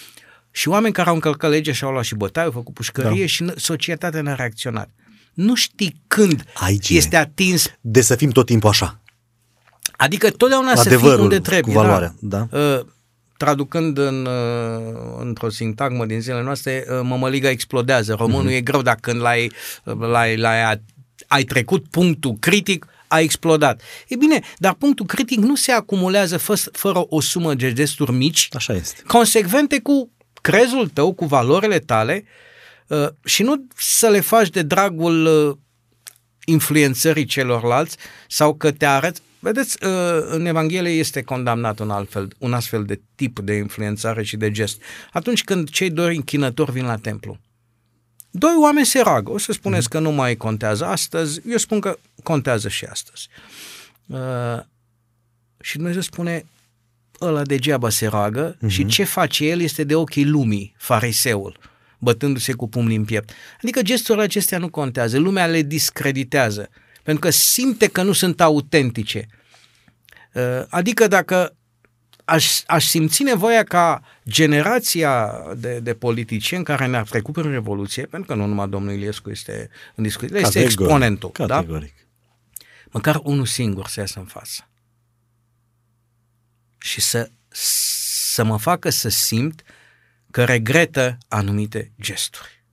[0.52, 3.26] Și oameni care au încălcat legea și-au luat și bătaie, au făcut pușcărie Da.
[3.26, 4.90] și n- societatea n-a reacționat.
[5.34, 6.96] Nu știi când Aici e.
[6.96, 9.02] este atins De să fim tot timpul așa.
[9.98, 11.74] Adică totdeauna să fii Adevărul unde cu trebuie.
[11.76, 12.48] valoarea, da.
[12.52, 12.58] da.
[12.60, 12.86] Uh,
[13.38, 18.14] traducând în, uh, într-o sintagmă din zilele noastre, uh, mămăliga explodează.
[18.14, 18.54] Românul Mhm.
[18.54, 19.52] e greu dacă când l-ai,
[19.84, 20.82] l-ai, l-ai,
[21.28, 23.82] ai trecut punctul critic, a explodat.
[24.08, 28.48] E bine, dar punctul critic nu se acumulează fă, fără o sumă de gesturi mici,
[28.52, 29.02] Așa este.
[29.08, 30.12] consecvente cu
[30.42, 32.24] crezul tău, cu valorile tale
[32.88, 35.56] uh, și nu să le faci de dragul uh,
[36.46, 39.22] influențării celorlalți sau că te arăți.
[39.40, 44.38] Vedeți, uh, în Evanghelie este condamnat un, altfel, un astfel de tip de influențare și
[44.38, 44.82] de gest.
[45.12, 47.38] Atunci când cei doi închinători vin la templu,
[48.32, 49.32] doi oameni se roagă.
[49.32, 53.28] O să spuneți că nu mai contează astăzi, eu spun că contează și astăzi.
[54.08, 54.60] Uh,
[55.62, 56.46] și Dumnezeu spune,
[57.22, 58.68] ăla degeaba se roagă uh-huh.
[58.68, 61.60] și ce face el este de ochii lumii, fariseul,
[62.00, 63.30] bătându-se cu pumnii în piept.
[63.62, 66.70] Adică gesturile acestea nu contează, lumea le discreditează,
[67.08, 69.28] pentru că simte că nu sunt autentice.
[70.34, 71.56] Uh, Adică dacă
[72.26, 78.28] aș, aș simți nevoia ca generația de, de politicieni care ne-a trecut prin Revoluție, pentru
[78.32, 81.46] că nu numai domnul Iliescu este în discuție, este Categoric, exponentul, da?
[81.46, 81.94] Categoric.
[82.90, 84.70] măcar unul singur să iasă în față
[86.78, 87.30] și să,
[88.32, 89.64] să mă facă să simt
[90.32, 92.64] că regretă anumite gesturi.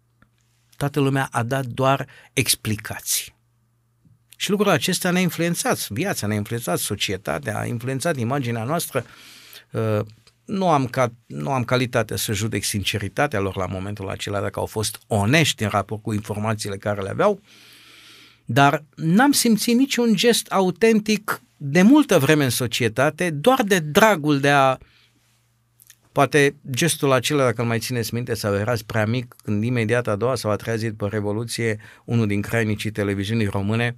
[0.76, 3.33] Toată lumea a dat doar explicații.
[4.44, 9.04] Și lucrul acesta ne-a influențat viața, ne-a influențat societatea, a influențat imaginea noastră.
[9.70, 10.00] Uh,
[10.44, 14.66] Nu am, ca, nu am calitatea să judec sinceritatea lor la momentul acela, dacă au
[14.66, 17.40] fost onești în raport cu informațiile care le aveau,
[18.44, 24.50] dar n-am simțit niciun gest autentic de multă vreme în societate, doar de dragul de
[24.50, 24.78] a
[26.12, 30.16] Poate gestul acela, dacă îl mai țineți minte, sau erați prea mic, când imediat a
[30.16, 33.96] doua sau a treia zi după Revoluție, unul din crainicii televiziunii române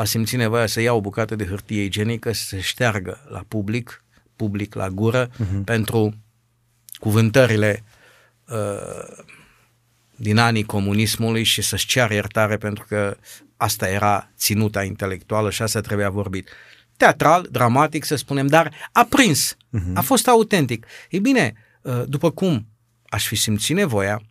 [0.00, 4.04] a simțit nevoia să ia o bucată de hârtie igienică, să se șteargă la public,
[4.36, 5.64] public la gură, uh-huh.
[5.64, 6.14] pentru
[6.98, 7.84] cuvântările
[8.48, 9.24] uh,
[10.16, 13.16] din anii comunismului și să-și ceară iertare pentru că
[13.56, 16.48] asta era ținuta intelectuală și asta trebuia vorbit.
[16.96, 19.94] Teatral, dramatic, să spunem, dar a prins, uh-huh.
[19.94, 20.86] a fost autentic.
[21.10, 22.66] Ei bine, uh, după cum
[23.08, 24.22] aș fi simțit nevoia,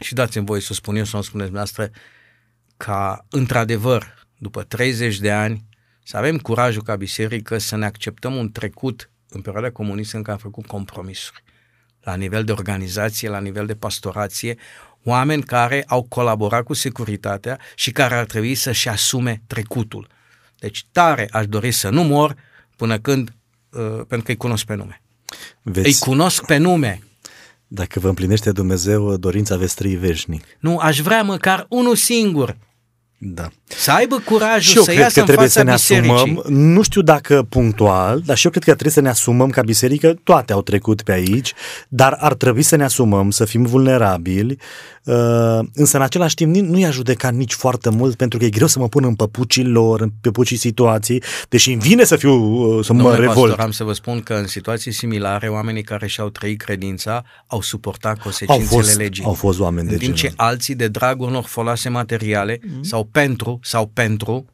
[0.00, 1.90] și dați-mi voie să spun eu, să o spuneți noastră,
[2.76, 5.64] ca într-adevăr, după 30 de ani,
[6.02, 10.36] să avem curajul ca biserică să ne acceptăm un trecut în perioada comunistă în care
[10.36, 11.42] am făcut compromisuri
[12.00, 14.56] la nivel de organizație, la nivel de pastorație,
[15.04, 20.08] oameni care au colaborat cu securitatea și care ar trebui să-și asume trecutul.
[20.58, 22.36] Deci tare aș dori să nu mor
[22.76, 23.34] până când,
[23.70, 25.02] uh, pentru că îi cunosc pe nume.
[25.62, 27.02] Veți, Îi cunosc pe nume.
[27.66, 30.44] Dacă vă împlinește Dumnezeu dorința, veți trăi veșnic.
[30.58, 32.56] Nu, aș vrea măcar unul singur
[33.18, 33.48] Da.
[33.76, 36.14] Să aibă curajul Și eu să cred iasă că în trebuie fața să ne bisericii.
[36.14, 39.62] asumăm, nu știu dacă punctual, dar și eu cred că trebuie să ne asumăm ca
[39.62, 41.52] biserică, toate au trecut pe aici,
[41.88, 44.56] dar ar trebui să ne asumăm, să fim vulnerabili,
[45.04, 48.48] uh, însă în același timp ni- nu i-a judecat nici foarte mult, pentru că e
[48.48, 52.32] greu să mă pun în păpucii lor, în păpucii situații, deși îmi vine să fiu,
[52.34, 53.48] uh, să mă Domnule revolt.
[53.48, 57.62] pastor, am să vă spun că în situații similare, oamenii care și-au trăit credința au
[57.62, 59.24] suportat Au consecințele fost, legii.
[59.24, 60.30] au fost oameni de în timp genul.
[60.36, 62.80] ce alții de dragul unor folose materiale mm-hmm.
[62.82, 64.46] sau pentru sau pentru,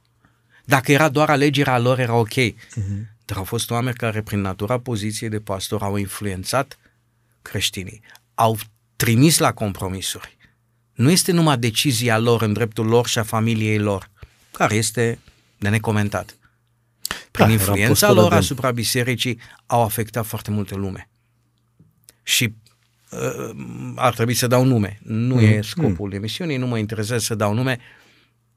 [0.64, 2.34] dacă era doar alegerea lor, era ok.
[2.34, 3.14] Mm-hmm.
[3.24, 6.78] Dar au fost oameni care, prin natura poziției de pastor, au influențat
[7.42, 8.00] creștinii,
[8.34, 8.58] au
[8.96, 10.36] trimis la compromisuri.
[10.92, 14.10] Nu este numai decizia lor în dreptul lor și a familiei lor,
[14.50, 15.18] care este
[15.58, 16.36] de necomentat.
[17.30, 21.08] Prin Da, era influența postură lor de- asupra bisericii au afectat foarte multe lume.
[22.22, 22.54] Și
[23.10, 23.50] uh,
[23.94, 24.98] ar trebui să dau nume.
[25.02, 25.40] Nu mm.
[25.40, 26.14] e scopul mm.
[26.14, 27.78] emisiunii, nu mă interesează să dau nume.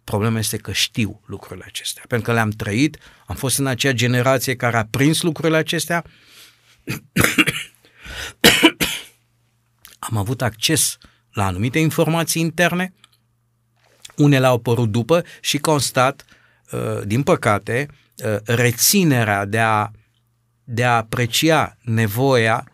[0.04, 2.04] Problema este că știu lucrurile acestea.
[2.08, 2.98] Pentru că le-am trăit,
[3.28, 6.04] am fost în acea generație care a prins lucrurile acestea.
[10.00, 10.98] am avut acces
[11.32, 12.94] la anumite informații interne,
[14.16, 16.26] unele au apărut după și constat,
[16.72, 17.88] uh, din păcate,
[18.26, 19.92] uh, reținerea de a
[20.72, 22.68] de a aprecia nevoia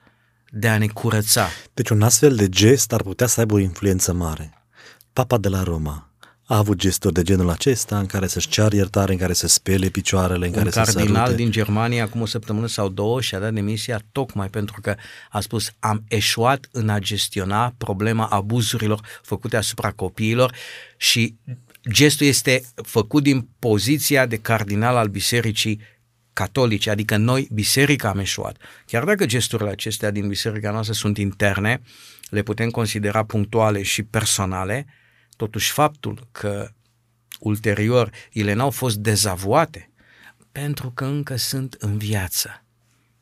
[0.50, 1.48] de a ne curăța.
[1.74, 4.54] Deci un astfel de gest ar putea să aibă o influență mare.
[5.14, 6.05] Papa de la Roma
[6.48, 9.88] a avut gesturi de genul acesta în care să-și ceară iertare, în care să spele
[9.88, 11.44] picioarele, în Un care să cardinal sărute.
[11.44, 14.96] din Germania acum o săptămână sau două și-a dat demisia tocmai pentru că
[15.30, 20.56] a spus am eșuat în a gestiona problema abuzurilor făcute asupra copiilor
[20.98, 21.36] și
[21.92, 25.82] gestul este făcut din poziția de cardinal al bisericii
[26.34, 28.58] catolice, adică noi, biserica, am eșuat.
[28.86, 31.82] Chiar dacă gesturile acestea din biserica noastră sunt interne,
[32.30, 34.86] le putem considera punctuale și personale,
[35.36, 36.70] totuși faptul că
[37.40, 39.90] ulterior ele n-au fost dezavoate
[40.52, 42.64] pentru că încă sunt în viață.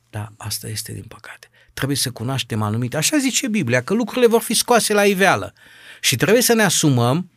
[0.10, 1.48] Da, asta este din păcate.
[1.74, 5.54] Trebuie să cunoaștem anumite, așa zice Biblia, că lucrurile vor fi scoase la iveală.
[6.02, 7.28] Și trebuie să ne asumăm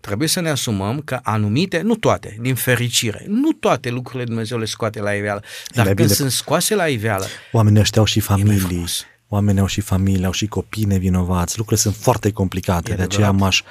[0.00, 4.64] trebuie să ne asumăm că anumite, nu toate, din fericire, nu toate lucrurile Dumnezeu le
[4.64, 5.42] scoate la iveală,
[5.74, 9.04] dar mai când bine- sunt scoase la iveală, Oamenii ăștia au și familii, frumos.
[9.28, 13.28] oamenii au și familii, au și copii nevinovați, lucrurile sunt foarte complicate, E de aceea
[13.28, 13.40] adevărat.
[13.40, 13.62] m-aș...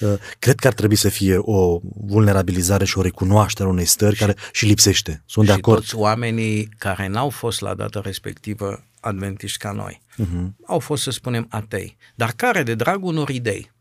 [0.00, 4.16] uh, Cred că ar trebui să fie o vulnerabilizare și o recunoaștere a unei stări
[4.16, 5.22] care și lipsește.
[5.26, 5.78] Sunt de și acord.
[5.80, 10.48] toți oamenii care n-au fost la data respectivă adventiști ca noi, Uh-huh.
[10.66, 13.72] au fost, să spunem, atei, dar care, de dragul unor idei,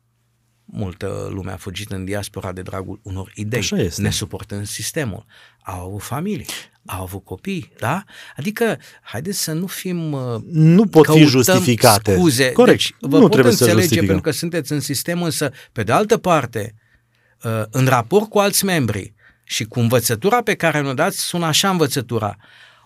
[0.66, 4.02] multă lume a fugit în diaspora de dragul unor idei, Așa este.
[4.02, 5.26] nesuportând sistemul,
[5.64, 6.46] au avut familii,
[6.86, 8.04] au avut copii, da?
[8.38, 10.12] Adică, haideți să nu fim...
[10.12, 12.14] uh, Nu pot fi căutăm justificate.
[12.16, 12.52] Scuze.
[12.52, 12.78] Corect.
[12.78, 14.06] Deci, vă Nu pot trebuie să înțelege justificăm.
[14.14, 16.76] pentru că sunteți în sistem, însă, pe de altă parte,
[17.44, 19.14] uh, în raport cu alți membri
[19.44, 22.36] și cu învățătura pe care ne-o dați, sună așa învățătura.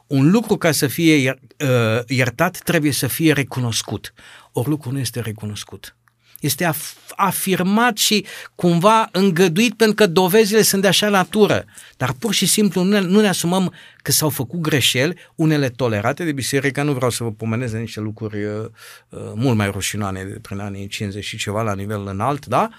[0.08, 4.14] Un lucru ca să fie ier- uh, iertat trebuie să fie recunoscut.
[4.52, 5.97] Ori lucrul nu este recunoscut.
[6.40, 8.26] Este af- afirmat și
[8.56, 11.66] cumva îngăduit pentru că dovezile sunt de așa natură.
[11.98, 16.24] Dar pur și simplu nu ne, nu ne asumăm că s-au făcut greșeli, unele tolerate
[16.24, 16.84] de biserică.
[16.84, 18.66] Nu vreau să vă pomenez de niște lucruri uh,
[19.10, 22.70] uh, mult mai rușinoane de prin anii 50 și ceva la nivel înalt, da?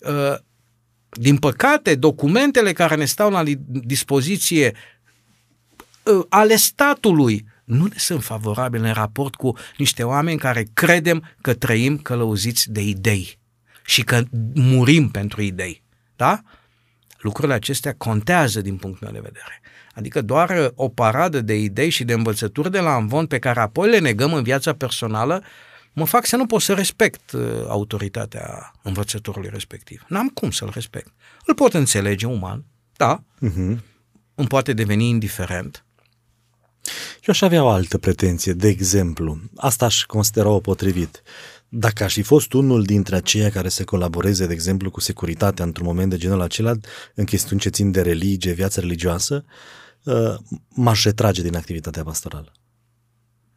[0.00, 0.34] Uh,
[1.10, 4.74] din păcate, documentele care ne stau la li- dispoziție
[6.02, 11.54] uh, ale statului nu ne sunt favorabile în raport cu niște oameni care credem că
[11.54, 13.38] trăim călăuziți de idei
[13.84, 14.22] și că
[14.54, 15.82] murim pentru idei.
[16.16, 16.42] Da?
[17.18, 19.60] Lucrurile acestea contează din punctul meu de vedere.
[19.94, 23.60] Adică doar uh, o paradă de idei și de învățături de la Amvon pe care
[23.60, 25.42] apoi le negăm în viața personală
[25.92, 30.04] mă fac să nu pot să respect uh, autoritatea învățătorului respectiv.
[30.08, 31.12] N-am cum să-l respect.
[31.46, 32.64] Îl pot înțelege uman,
[32.96, 33.78] da, Uh-huh.
[34.34, 35.84] îmi poate deveni indiferent,
[37.14, 41.22] Eu aș avea o altă pretenție, de exemplu, asta aș considera-o potrivit.
[41.68, 45.86] Dacă aș fi fost unul dintre aceia care să colaboreze, de exemplu, cu securitatea într-un
[45.86, 46.72] moment de genul acela,
[47.14, 49.44] în chestiuni ce țin de religie, viață religioasă,
[50.02, 50.34] uh,
[50.68, 52.52] m-aș retrage din activitatea pastorală.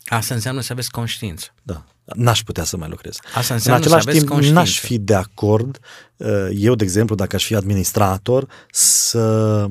[0.06, 1.46] Asta înseamnă să aveți conștiință.
[1.64, 3.18] Da, n-aș putea să mai lucrez.
[3.34, 4.60] Asta În înseamnă același să aveți timp, conștiință.
[4.60, 5.80] n-aș fi de acord,
[6.18, 9.66] uh, eu, de exemplu, dacă aș fi administrator, să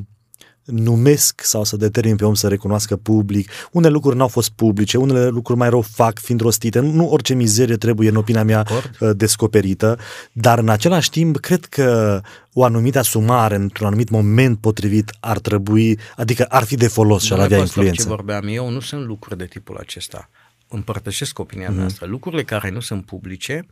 [0.73, 3.51] numesc sau să determin pe om să recunoască public.
[3.73, 6.81] Unele lucruri n-au fost publice, unele lucruri mai rău fac fiind rostite.
[6.81, 8.91] Nu orice mizerie trebuie, în opinia mea, acord.
[9.01, 9.99] uh, descoperită,
[10.33, 12.21] dar în același timp cred că
[12.53, 17.33] o anumită asumare într-un anumit moment potrivit ar trebui, adică ar fi de folos și
[17.33, 18.03] ar Domnule avea pastor, influență.
[18.03, 20.31] Ce vorbeam eu nu sunt lucruri de tipul acesta.
[20.69, 21.75] Împărtășesc opinia Mhm.
[21.77, 21.81] mm-hmm.
[21.81, 22.07] noastră.
[22.07, 23.67] Lucrurile care nu sunt publice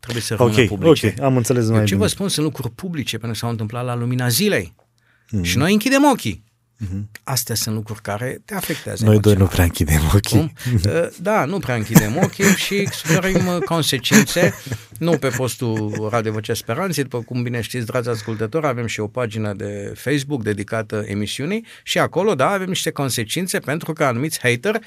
[0.00, 1.14] trebuie să Ok, rămână publice.
[1.18, 2.06] ok, am înțeles mai Eu ce bine.
[2.06, 4.74] vă spun sunt lucruri publice pentru că s-au întâmplat la lumina zilei.
[5.30, 5.40] Mhm.
[5.40, 5.44] Mm-hmm.
[5.44, 6.44] Și noi închidem ochii.
[6.84, 7.20] Mm-hmm.
[7.24, 9.04] Astea sunt lucruri care te afectează.
[9.04, 9.54] Noi doi nu emoțional.
[9.54, 10.38] prea închidem ochii.
[10.38, 10.52] Cum?
[10.86, 14.54] Uh, Da, nu prea închidem ochii și suferim uh, consecințe,
[14.98, 19.06] nu pe postul Radio Vocea Speranței, după cum bine știți, dragi ascultători, avem și o
[19.06, 24.80] pagină de Facebook dedicată emisiunii și acolo, da, avem niște consecințe pentru că anumiți hater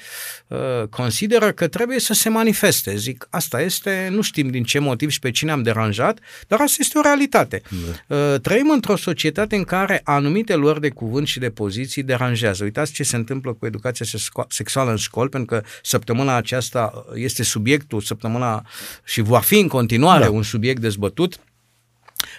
[0.46, 0.58] uh,
[0.90, 2.96] consideră că trebuie să se manifeste.
[2.96, 6.18] Zic, asta este, nu știm din ce motiv și pe cine am deranjat,
[6.48, 7.62] dar asta este o realitate.
[8.06, 8.16] Da.
[8.16, 11.50] Uh, trăim într-o societate în care anumite luări de cuvânt și de
[11.80, 12.64] poziții deranjează.
[12.64, 17.42] Uitați ce se întâmplă cu educația sexu- sexuală în școli, pentru că săptămâna aceasta este
[17.42, 18.66] subiectul, săptămâna
[19.04, 20.30] și va fi în continuare da.
[20.30, 21.40] un subiect dezbătut.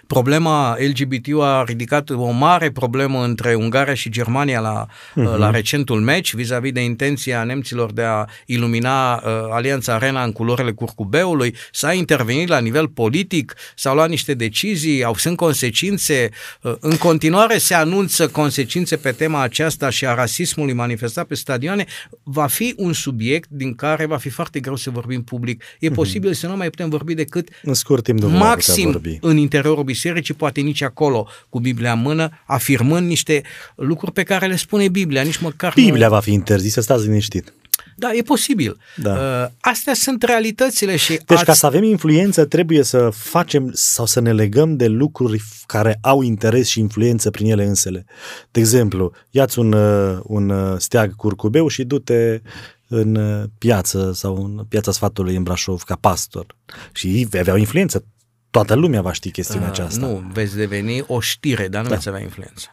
[0.08, 5.38] Problema LGBT a ridicat o mare problemă între Ungaria și Germania la, uh-huh.
[5.38, 9.22] la recentul meci vis-a-vis de intenția nemților de a ilumina uh,
[9.52, 11.56] Alianța Arena în culorile curcubeului.
[11.72, 16.30] S-a intervenit la nivel politic, s-au luat niște decizii, au sunt consecințe.
[16.62, 21.86] Uh, în continuare se anunță consecințe pe tema aceasta și a rasismului manifestat pe stadioane.
[22.24, 25.64] Va fi un subiect din care va fi foarte greu să vorbim public.
[25.80, 25.94] E uh-huh.
[25.94, 28.92] posibil să nu mai putem vorbi decât În scurt timp nu vom mai putea maxim
[28.92, 29.18] vorbi.
[29.22, 29.38] în
[29.72, 33.44] interiorul bisericii, poate nici acolo, cu Biblia în mână, afirmând niște
[33.76, 37.54] lucruri pe care le spune Biblia, nici măcar Biblia va fi interzisă, stați liniștit.
[37.96, 38.78] Da, e posibil.
[38.96, 39.12] Da.
[39.12, 41.46] Uh, astea sunt realitățile și Deci ați...
[41.46, 46.22] ca să avem influență trebuie să facem sau să ne legăm de lucruri care au
[46.22, 48.06] interes și influență prin ele însele.
[48.52, 52.42] De exemplu, ia-ți un, uh, un uh, steag curcubeu și du-te
[52.88, 56.46] în uh, piață sau în piața sfatului în Brașov ca pastor.
[56.94, 58.06] Și ei vei avea o influență.
[58.52, 60.06] Toată lumea va ști chestiunea Uh, aceasta.
[60.06, 61.96] Nu, veți deveni o știre, dar nu da.
[61.96, 62.66] veți avea influență.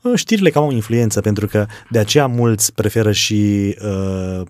[0.00, 4.40] Uh, Știrile cam au influență pentru că de aceea mulți preferă și uh,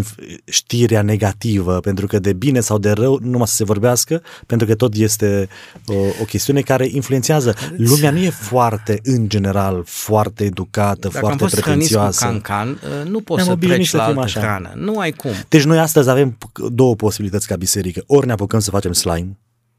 [0.00, 4.66] inf- știrea negativă, pentru că de bine sau de rău numai să se vorbească, pentru
[4.66, 5.48] că tot este
[5.86, 7.54] o, o chestiune care influențează.
[7.76, 12.24] Lumea nu e foarte, în general, foarte educată, Dacă am foarte fost hrăniți cu pretențioasă.
[12.24, 12.68] cancan,
[13.02, 14.40] uh, nu poți Ne-am să obișnuit treci să la fim altă așa.
[14.40, 14.72] hrană.
[14.76, 15.30] Nu ai cum.
[15.48, 16.38] Deci noi astăzi avem
[16.72, 18.02] două posibilități ca biserică.
[18.06, 19.38] Ori ne apucăm să facem slime,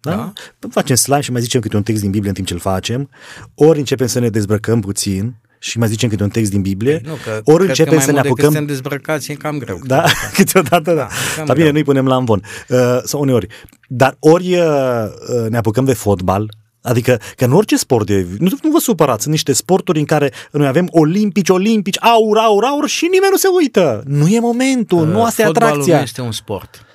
[0.10, 0.34] da?
[0.60, 0.68] Da.
[0.70, 3.10] Facem slime și mai zicem câte un text din Biblie în timp ce îl facem,
[3.56, 7.14] ori începem să ne dezbrăcăm puțin și mai zicem câte un text din Biblie, Nu,
[7.24, 8.50] că ori cred începem că mai să ne mult decât apucăm...
[8.52, 9.80] suntem dezbrăcați, e cam greu.
[9.84, 10.04] Da,
[10.36, 10.94] câteodată da.
[10.94, 11.72] Da, cam Dar bine, greu.
[11.72, 12.42] nu-i punem la învon.
[12.68, 13.48] Uh, sau uneori.
[13.88, 16.50] Dar ori uh, uh, ne apucăm de fotbal,
[16.82, 20.32] Adică că în orice sport, de, nu, nu vă supărați, sunt niște sporturi în care
[20.52, 24.04] noi avem olimpici, olimpici, aur, aur, aur și nimeni nu se uită.
[24.06, 25.96] Nu e momentul, nu asta e Uh, Fotbalul atracția.
[25.96, 26.86] nu este un sport.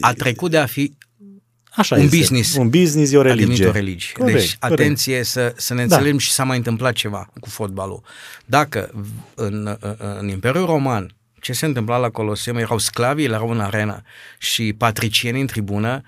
[0.00, 0.92] A trecut de a fi
[1.76, 2.16] Așa un este.
[2.16, 2.56] business.
[2.56, 3.66] Un business e o a devenit religie.
[3.66, 4.12] o religie.
[4.12, 4.80] Corect, deci, corect.
[4.80, 5.94] atenție să, să ne Da.
[5.94, 8.02] înțelegem și s-a mai întâmplat ceva cu fotbalul.
[8.44, 8.90] Dacă
[9.34, 9.76] în,
[10.18, 14.02] în Imperiul Roman ce se întâmpla la Coloseum, erau sclavii, erau în arenă
[14.38, 16.02] și patricieni în tribună,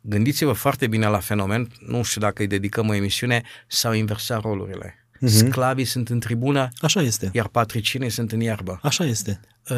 [0.00, 5.06] gândiți-vă foarte bine la fenomen, nu știu dacă îi dedicăm o emisiune, s-au inversat rolurile.
[5.20, 5.30] Mhm.
[5.32, 7.30] Sclavii sunt în tribună, Așa este.
[7.32, 8.78] iar patricienii sunt în iarbă.
[8.82, 9.40] Așa este.
[9.70, 9.76] Uh,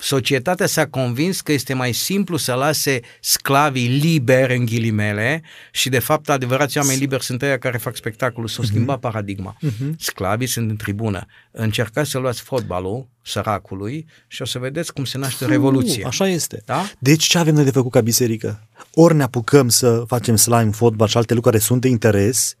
[0.00, 5.42] societatea s-a convins că este mai simplu să lase sclavii liberi în ghilimele
[5.72, 8.48] și de fapt adevărații oameni liberi sunt ăia care fac spectacolul.
[8.48, 9.00] S-a schimbat Mhm.
[9.10, 9.56] paradigma.
[9.98, 11.26] Sclavii sunt în tribună.
[11.50, 16.00] Încercați să luați fotbalul săracului și o să vedeți cum se naște o revoluție.
[16.02, 16.62] Uh, așa este.
[16.64, 16.90] Da?
[16.98, 18.68] Deci ce avem noi de făcut ca biserică?
[18.94, 22.54] Ori ne apucăm să facem slime, fotbal și alte lucruri care sunt de interes,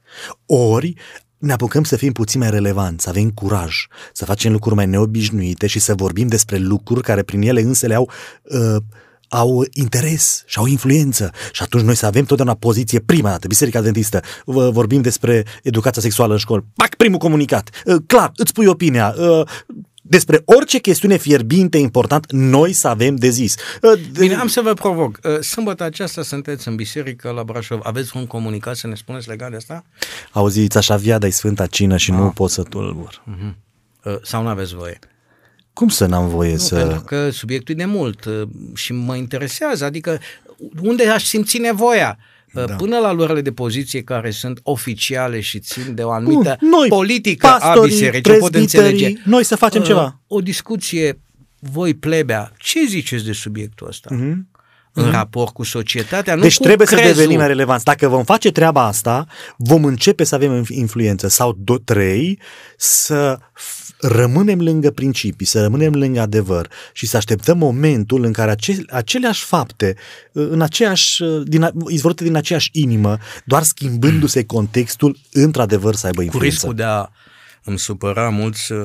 [0.46, 0.94] ori
[1.40, 5.66] ne apucăm să fim puțin mai relevanți, să avem curaj, să facem lucruri mai neobișnuite
[5.66, 8.10] și să vorbim despre lucruri care prin ele însele au
[8.42, 8.76] uh,
[9.28, 11.30] au interes și au influență.
[11.52, 16.02] Și atunci noi să avem totdeauna poziție prima dată, Biserica Adventistă, vă vorbim despre educația
[16.02, 19.46] sexuală în școală, pac, primul comunicat, uh, clar, îți pui opinia, uh,
[20.10, 23.54] despre orice chestiune fierbinte important, noi să avem de zis.
[23.82, 25.18] Uh, de- Bine, am să vă provoc.
[25.22, 27.80] Uh, Sâmbătă aceasta sunteți în biserică la Brașov.
[27.82, 29.84] Aveți un comunicat să ne spuneți legat de asta?
[30.32, 33.22] Auziți, aș avea de Sfânta Cină și nu pot să tulbur.
[34.04, 34.98] Uh, Sau nu aveți voie?
[35.72, 36.74] Cum să n-am voie Nu, să...
[36.76, 38.42] pentru că subiectul e de mult uh,
[38.74, 40.18] și mă interesează, adică
[40.82, 42.18] unde aș simți nevoia?
[42.52, 42.64] Da.
[42.64, 46.88] Până la luările de poziție care sunt oficiale și țin de o anumită Bun, noi,
[46.88, 48.88] politică a pastorii, bisericii, o pot înțelege.
[48.90, 50.20] prezbiterii, noi să facem Uh, ceva.
[50.26, 51.20] O discuție,
[51.58, 54.10] voi plebea, ce ziceți de subiectul ăsta?
[54.14, 54.49] Uh-huh.
[54.92, 56.48] În raport cu societatea, nu Mhm.
[56.48, 57.06] Deci cu trebuie crezul.
[57.06, 57.84] să devenim mai relevanți.
[57.84, 59.26] Dacă vom face treaba asta,
[59.56, 61.28] vom începe să avem influență.
[61.28, 62.38] Sau do- trei,
[62.76, 68.50] să f- rămânem lângă principii, să rămânem lângă adevăr și să așteptăm momentul în care
[68.50, 69.96] ace- aceleași fapte,
[70.32, 76.24] în aceeași, din, a- izvorâte din aceeași inimă, doar schimbându-se contextul, într-adevăr să aibă Cu
[76.24, 76.54] influență.
[76.54, 77.08] riscul de a
[77.64, 78.78] îmi supăra mulți uh,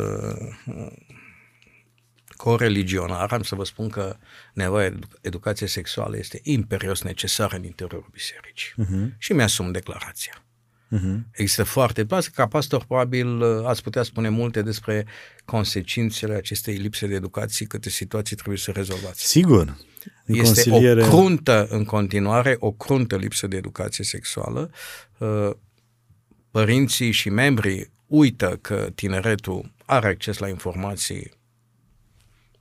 [2.35, 4.15] coreligionari, am să vă spun că
[4.55, 8.73] nevoia de edu- educație sexuală este imperios necesară în interiorul bisericii.
[8.83, 9.17] Uh-huh.
[9.17, 10.43] Și mi-asum declarația.
[10.91, 11.19] Uh-huh.
[11.31, 12.05] Există foarte...
[12.05, 15.05] Plus, ca pastor, probabil uh, ați putea spune multe despre
[15.45, 19.27] consecințele acestei lipse de educație, câte situații trebuie să rezolvați.
[19.27, 19.77] Sigur.
[20.25, 21.03] În Este consiliere...
[21.03, 24.71] o cruntă în continuare, o cruntă lipsă de educație sexuală.
[25.17, 25.49] Uh,
[26.51, 31.31] Părinții și membrii uită că tineretul are acces la informații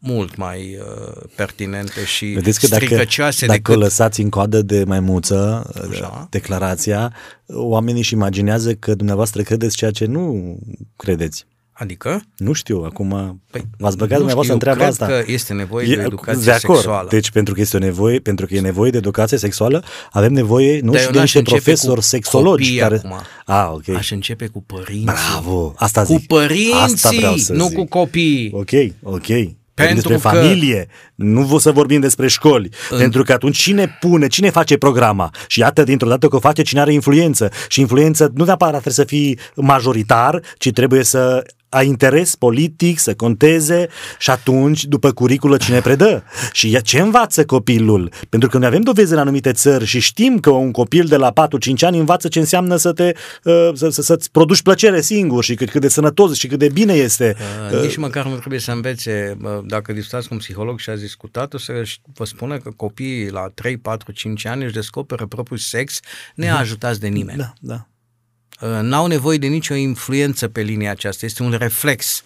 [0.07, 3.75] mult mai uh, pertinente și Vedeți că dacă, stricăcioase dacă decât...
[3.75, 6.27] o lăsați în coadă de maimuță Așa.
[6.31, 7.13] declarația,
[7.47, 10.57] oamenii își imaginează că dumneavoastră credeți ceea ce nu
[10.97, 11.47] credeți.
[11.77, 12.23] Adică?
[12.37, 15.07] Nu știu, acum Păi, v-ați băgat nu dumneavoastră în știu, treaba cred asta.
[15.07, 16.79] că este nevoie de o educație de acord.
[16.79, 17.09] sexuală.
[17.11, 20.81] Deci pentru că este o nevoie, pentru că e nevoie de educație sexuală, avem nevoie
[20.81, 23.21] nu Dar și eu de n-aș niște începe profesori cu sexologi copiii care acum.
[23.47, 23.89] Ah, ok.
[23.97, 25.05] Aș începe cu părinții.
[25.05, 26.27] Bravo, asta Cu zic.
[26.27, 27.77] părinții, Asta vreau să nu zic.
[27.77, 28.51] cu copiii.
[28.55, 28.71] Ok,
[29.03, 29.27] ok.
[29.75, 33.97] Pentru despre că- familie, nu vă să vorbim despre școli, În- pentru că atunci cine
[34.01, 35.31] pune, cine face programa?
[35.47, 37.51] Și iată, dintr-o dată că o face cine are influență.
[37.69, 41.43] Și influență nu neapărat trebuie să fii majoritar, ci trebuie să
[41.75, 46.25] ai interes politic să conteze și atunci, după curiculă, cine predă?
[46.53, 48.13] Și ce învață copilul?
[48.29, 51.33] Pentru că noi avem dovezi în anumite țări și știm că un copil de la
[51.33, 51.35] 4-5
[51.81, 53.13] ani învață ce înseamnă să te,
[53.45, 56.69] uh, să, să, să-ți produci plăcere singur și cât, cât de sănătos și cât de
[56.69, 57.37] bine este.
[57.73, 59.37] Uh, nici măcar nu trebuie să învețe.
[59.67, 61.83] Dacă discutați cu un psiholog și ați discutat, o să
[62.15, 66.01] vă spună că copiii la 3, 4, 5 ani își descoperă propriul sex
[66.35, 67.39] neajutați de nimeni.
[67.39, 67.89] Da, da.
[68.61, 72.25] Uh, n-au nevoie de nicio influență pe linia aceasta, este un reflex.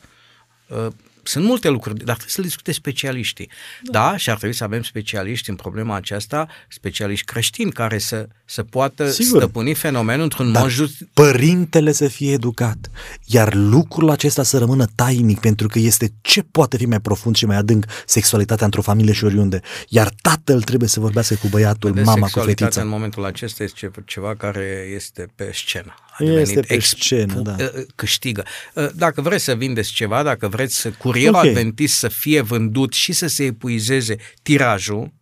[0.67, 0.87] Uh,
[1.29, 3.51] sunt multe lucruri, dar trebuie să le discute specialiștii.
[3.83, 4.11] Da.
[4.11, 8.63] da, și ar trebui să avem specialiști în problema aceasta, specialiști creștini care să, să
[8.63, 9.41] poată Sigur.
[9.41, 10.95] stăpâni fenomenul într-un dar mod just.
[11.13, 12.91] Părintele să fie educat,
[13.25, 17.47] iar lucrul acesta să rămână tainic, pentru că este ce poate fi mai profund și
[17.47, 19.61] mai adânc sexualitatea într-o familie și oriunde.
[19.89, 22.81] Iar tatăl trebuie să vorbească cu băiatul, Vedeți, mama cu fetița.
[22.81, 25.95] în momentul acesta este ceva care este pe scenă.
[26.19, 27.57] A este pe scenă, da.
[27.59, 28.45] Uh, câștigă.
[28.75, 31.49] Uh, dacă vreți să vindeți ceva, dacă vreți să curierul okay.
[31.49, 35.13] adventist să fie vândut și să se epuizeze tirajul,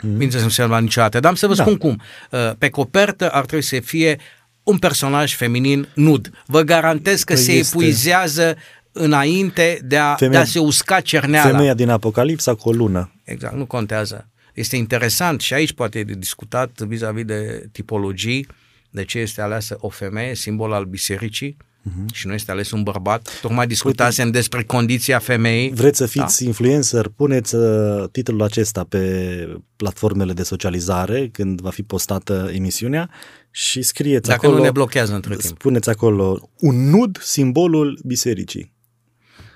[0.00, 0.16] mm.
[0.16, 1.62] bine să nu se niciodată, dar am să vă da.
[1.62, 2.02] spun cum.
[2.30, 4.18] Uh, pe copertă ar trebui să fie
[4.62, 6.30] un personaj feminin nud.
[6.46, 7.76] Vă garantez că, că se este...
[7.76, 8.56] epuizează
[8.92, 11.50] înainte de a, Femeia, de a se usca cerneala.
[11.50, 13.12] Femeia din Apocalipsa cu o lună.
[13.24, 14.28] Exact, nu contează.
[14.54, 18.46] Este interesant și aici poate e de discutat vis-a-vis de tipologii,
[18.90, 22.12] de ce este aleasă o femeie, simbol al bisericii, uh-huh.
[22.12, 23.38] și nu este ales un bărbat.
[23.40, 25.70] Tocmai discutasem Uite, despre condiția femeii.
[25.70, 26.46] Vreți să fiți da.
[26.46, 27.08] influencer?
[27.08, 33.10] Puneți uh, titlul acesta pe platformele de socializare când va fi postată emisiunea
[33.50, 34.52] și scrieți Dacă acolo...
[34.52, 35.58] Dacă nu ne blochează între timp.
[35.58, 38.78] Spuneți acolo un nud, simbolul bisericii.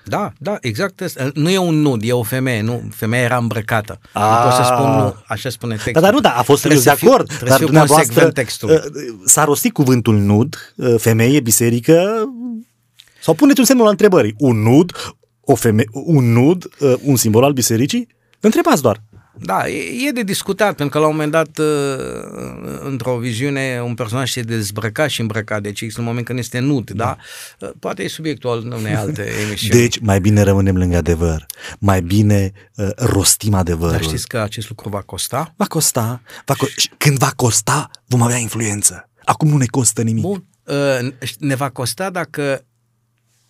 [0.07, 1.31] Da, da, exact asta.
[1.33, 3.99] Nu e un nud, e o femeie, nu, femeia era îmbrăcată.
[4.11, 4.29] A...
[4.29, 5.93] Nu pot să spun nu, așa spune textul.
[5.93, 7.31] Da, dar nu, da, a fost trebuie de acord.
[7.31, 8.69] Fi, dar dumneavoastră textul.
[8.69, 8.81] Uh,
[9.25, 12.29] s-a rostit cuvântul nud, uh, femeie, biserică,
[13.21, 14.33] sau puneți un semn la întrebări.
[14.37, 14.91] Un nud,
[15.41, 18.07] o femeie, un nud, uh, un simbol al bisericii?
[18.39, 19.01] Întrebați doar.
[19.39, 23.93] Da, e, e de discutat, pentru că la un moment dat, uh, într-o viziune, un
[23.93, 27.17] personaj se dezbrăca și îmbrăca, deci există un moment când este nud, da?
[27.59, 27.71] da?
[27.79, 29.81] Poate e subiectul al unei alte emisiuni.
[29.81, 31.45] Deci, mai bine rămânem lângă adevăr,
[31.79, 33.91] mai bine uh, rostim adevărul.
[33.91, 35.53] Dar știți că acest lucru va costa?
[35.57, 36.21] Va costa.
[36.45, 39.09] Va co- și când va costa, vom avea influență.
[39.25, 40.23] Acum nu ne costă nimic.
[40.23, 42.65] Bun, uh, ne va costa dacă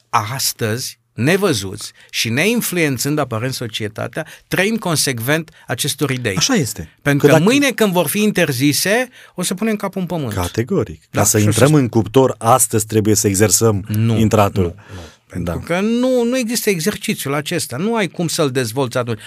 [0.10, 6.36] astăzi nevăzuți și neinfluențând aparent societatea, trăim consecvent acestor idei.
[6.36, 6.90] Așa este.
[7.02, 7.52] Pentru că, că dacă...
[7.52, 10.34] mâine când vor fi interzise, o să punem capul în pământ.
[10.34, 11.02] Categoric.
[11.10, 11.76] Da, Ca să intrăm să...
[11.76, 14.64] în cuptor, astăzi trebuie să exersăm nu, intratul.
[14.64, 15.02] Nu, nu.
[15.30, 15.74] Pentru da.
[15.74, 17.78] că nu, nu există exercițiul acesta.
[17.78, 19.20] Nu ai cum să-l dezvolți atunci.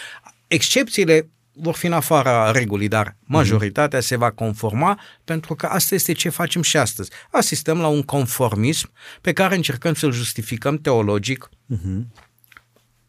[0.47, 1.29] Excepțiile
[1.61, 6.29] vor fi în afara regulii, dar majoritatea se va conforma pentru că asta este ce
[6.29, 7.11] facem și astăzi.
[7.31, 8.91] Asistăm la un conformism
[9.21, 11.49] pe care încercăm să-l justificăm teologic.
[11.49, 12.27] Uh-huh.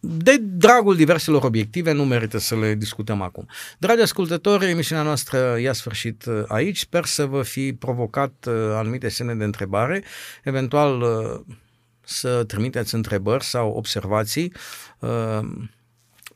[0.01, 3.45] De dragul diverselor obiective, nu merită să le discutăm acum.
[3.77, 6.77] Dragi ascultători, emisiunea noastră i-a sfârșit uh, aici.
[6.77, 10.03] Sper să vă fi provocat uh, anumite semne de întrebare,
[10.43, 11.55] eventual uh,
[12.03, 14.53] să trimiteți întrebări sau observații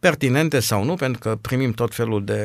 [0.04, 2.40] pertinente sau nu, pentru că primim tot felul de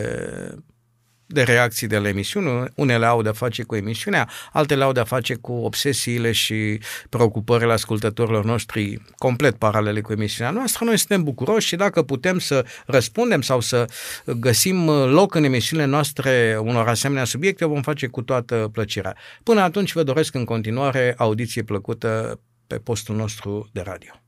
[1.31, 2.71] de reacții de la emisiune.
[2.75, 8.45] Unele au de-a face cu emisiunea, altele au de-a face cu obsesiile și preocupările ascultătorilor
[8.45, 10.85] noștri complet paralele cu emisiunea noastră.
[10.85, 13.85] Noi suntem bucuroși și dacă putem să răspundem sau să
[14.25, 19.17] găsim loc în emisiunile noastre unor asemenea subiecte, vom face cu toată plăcerea.
[19.43, 24.28] Până atunci vă doresc în continuare audiție plăcută pe postul nostru de radio.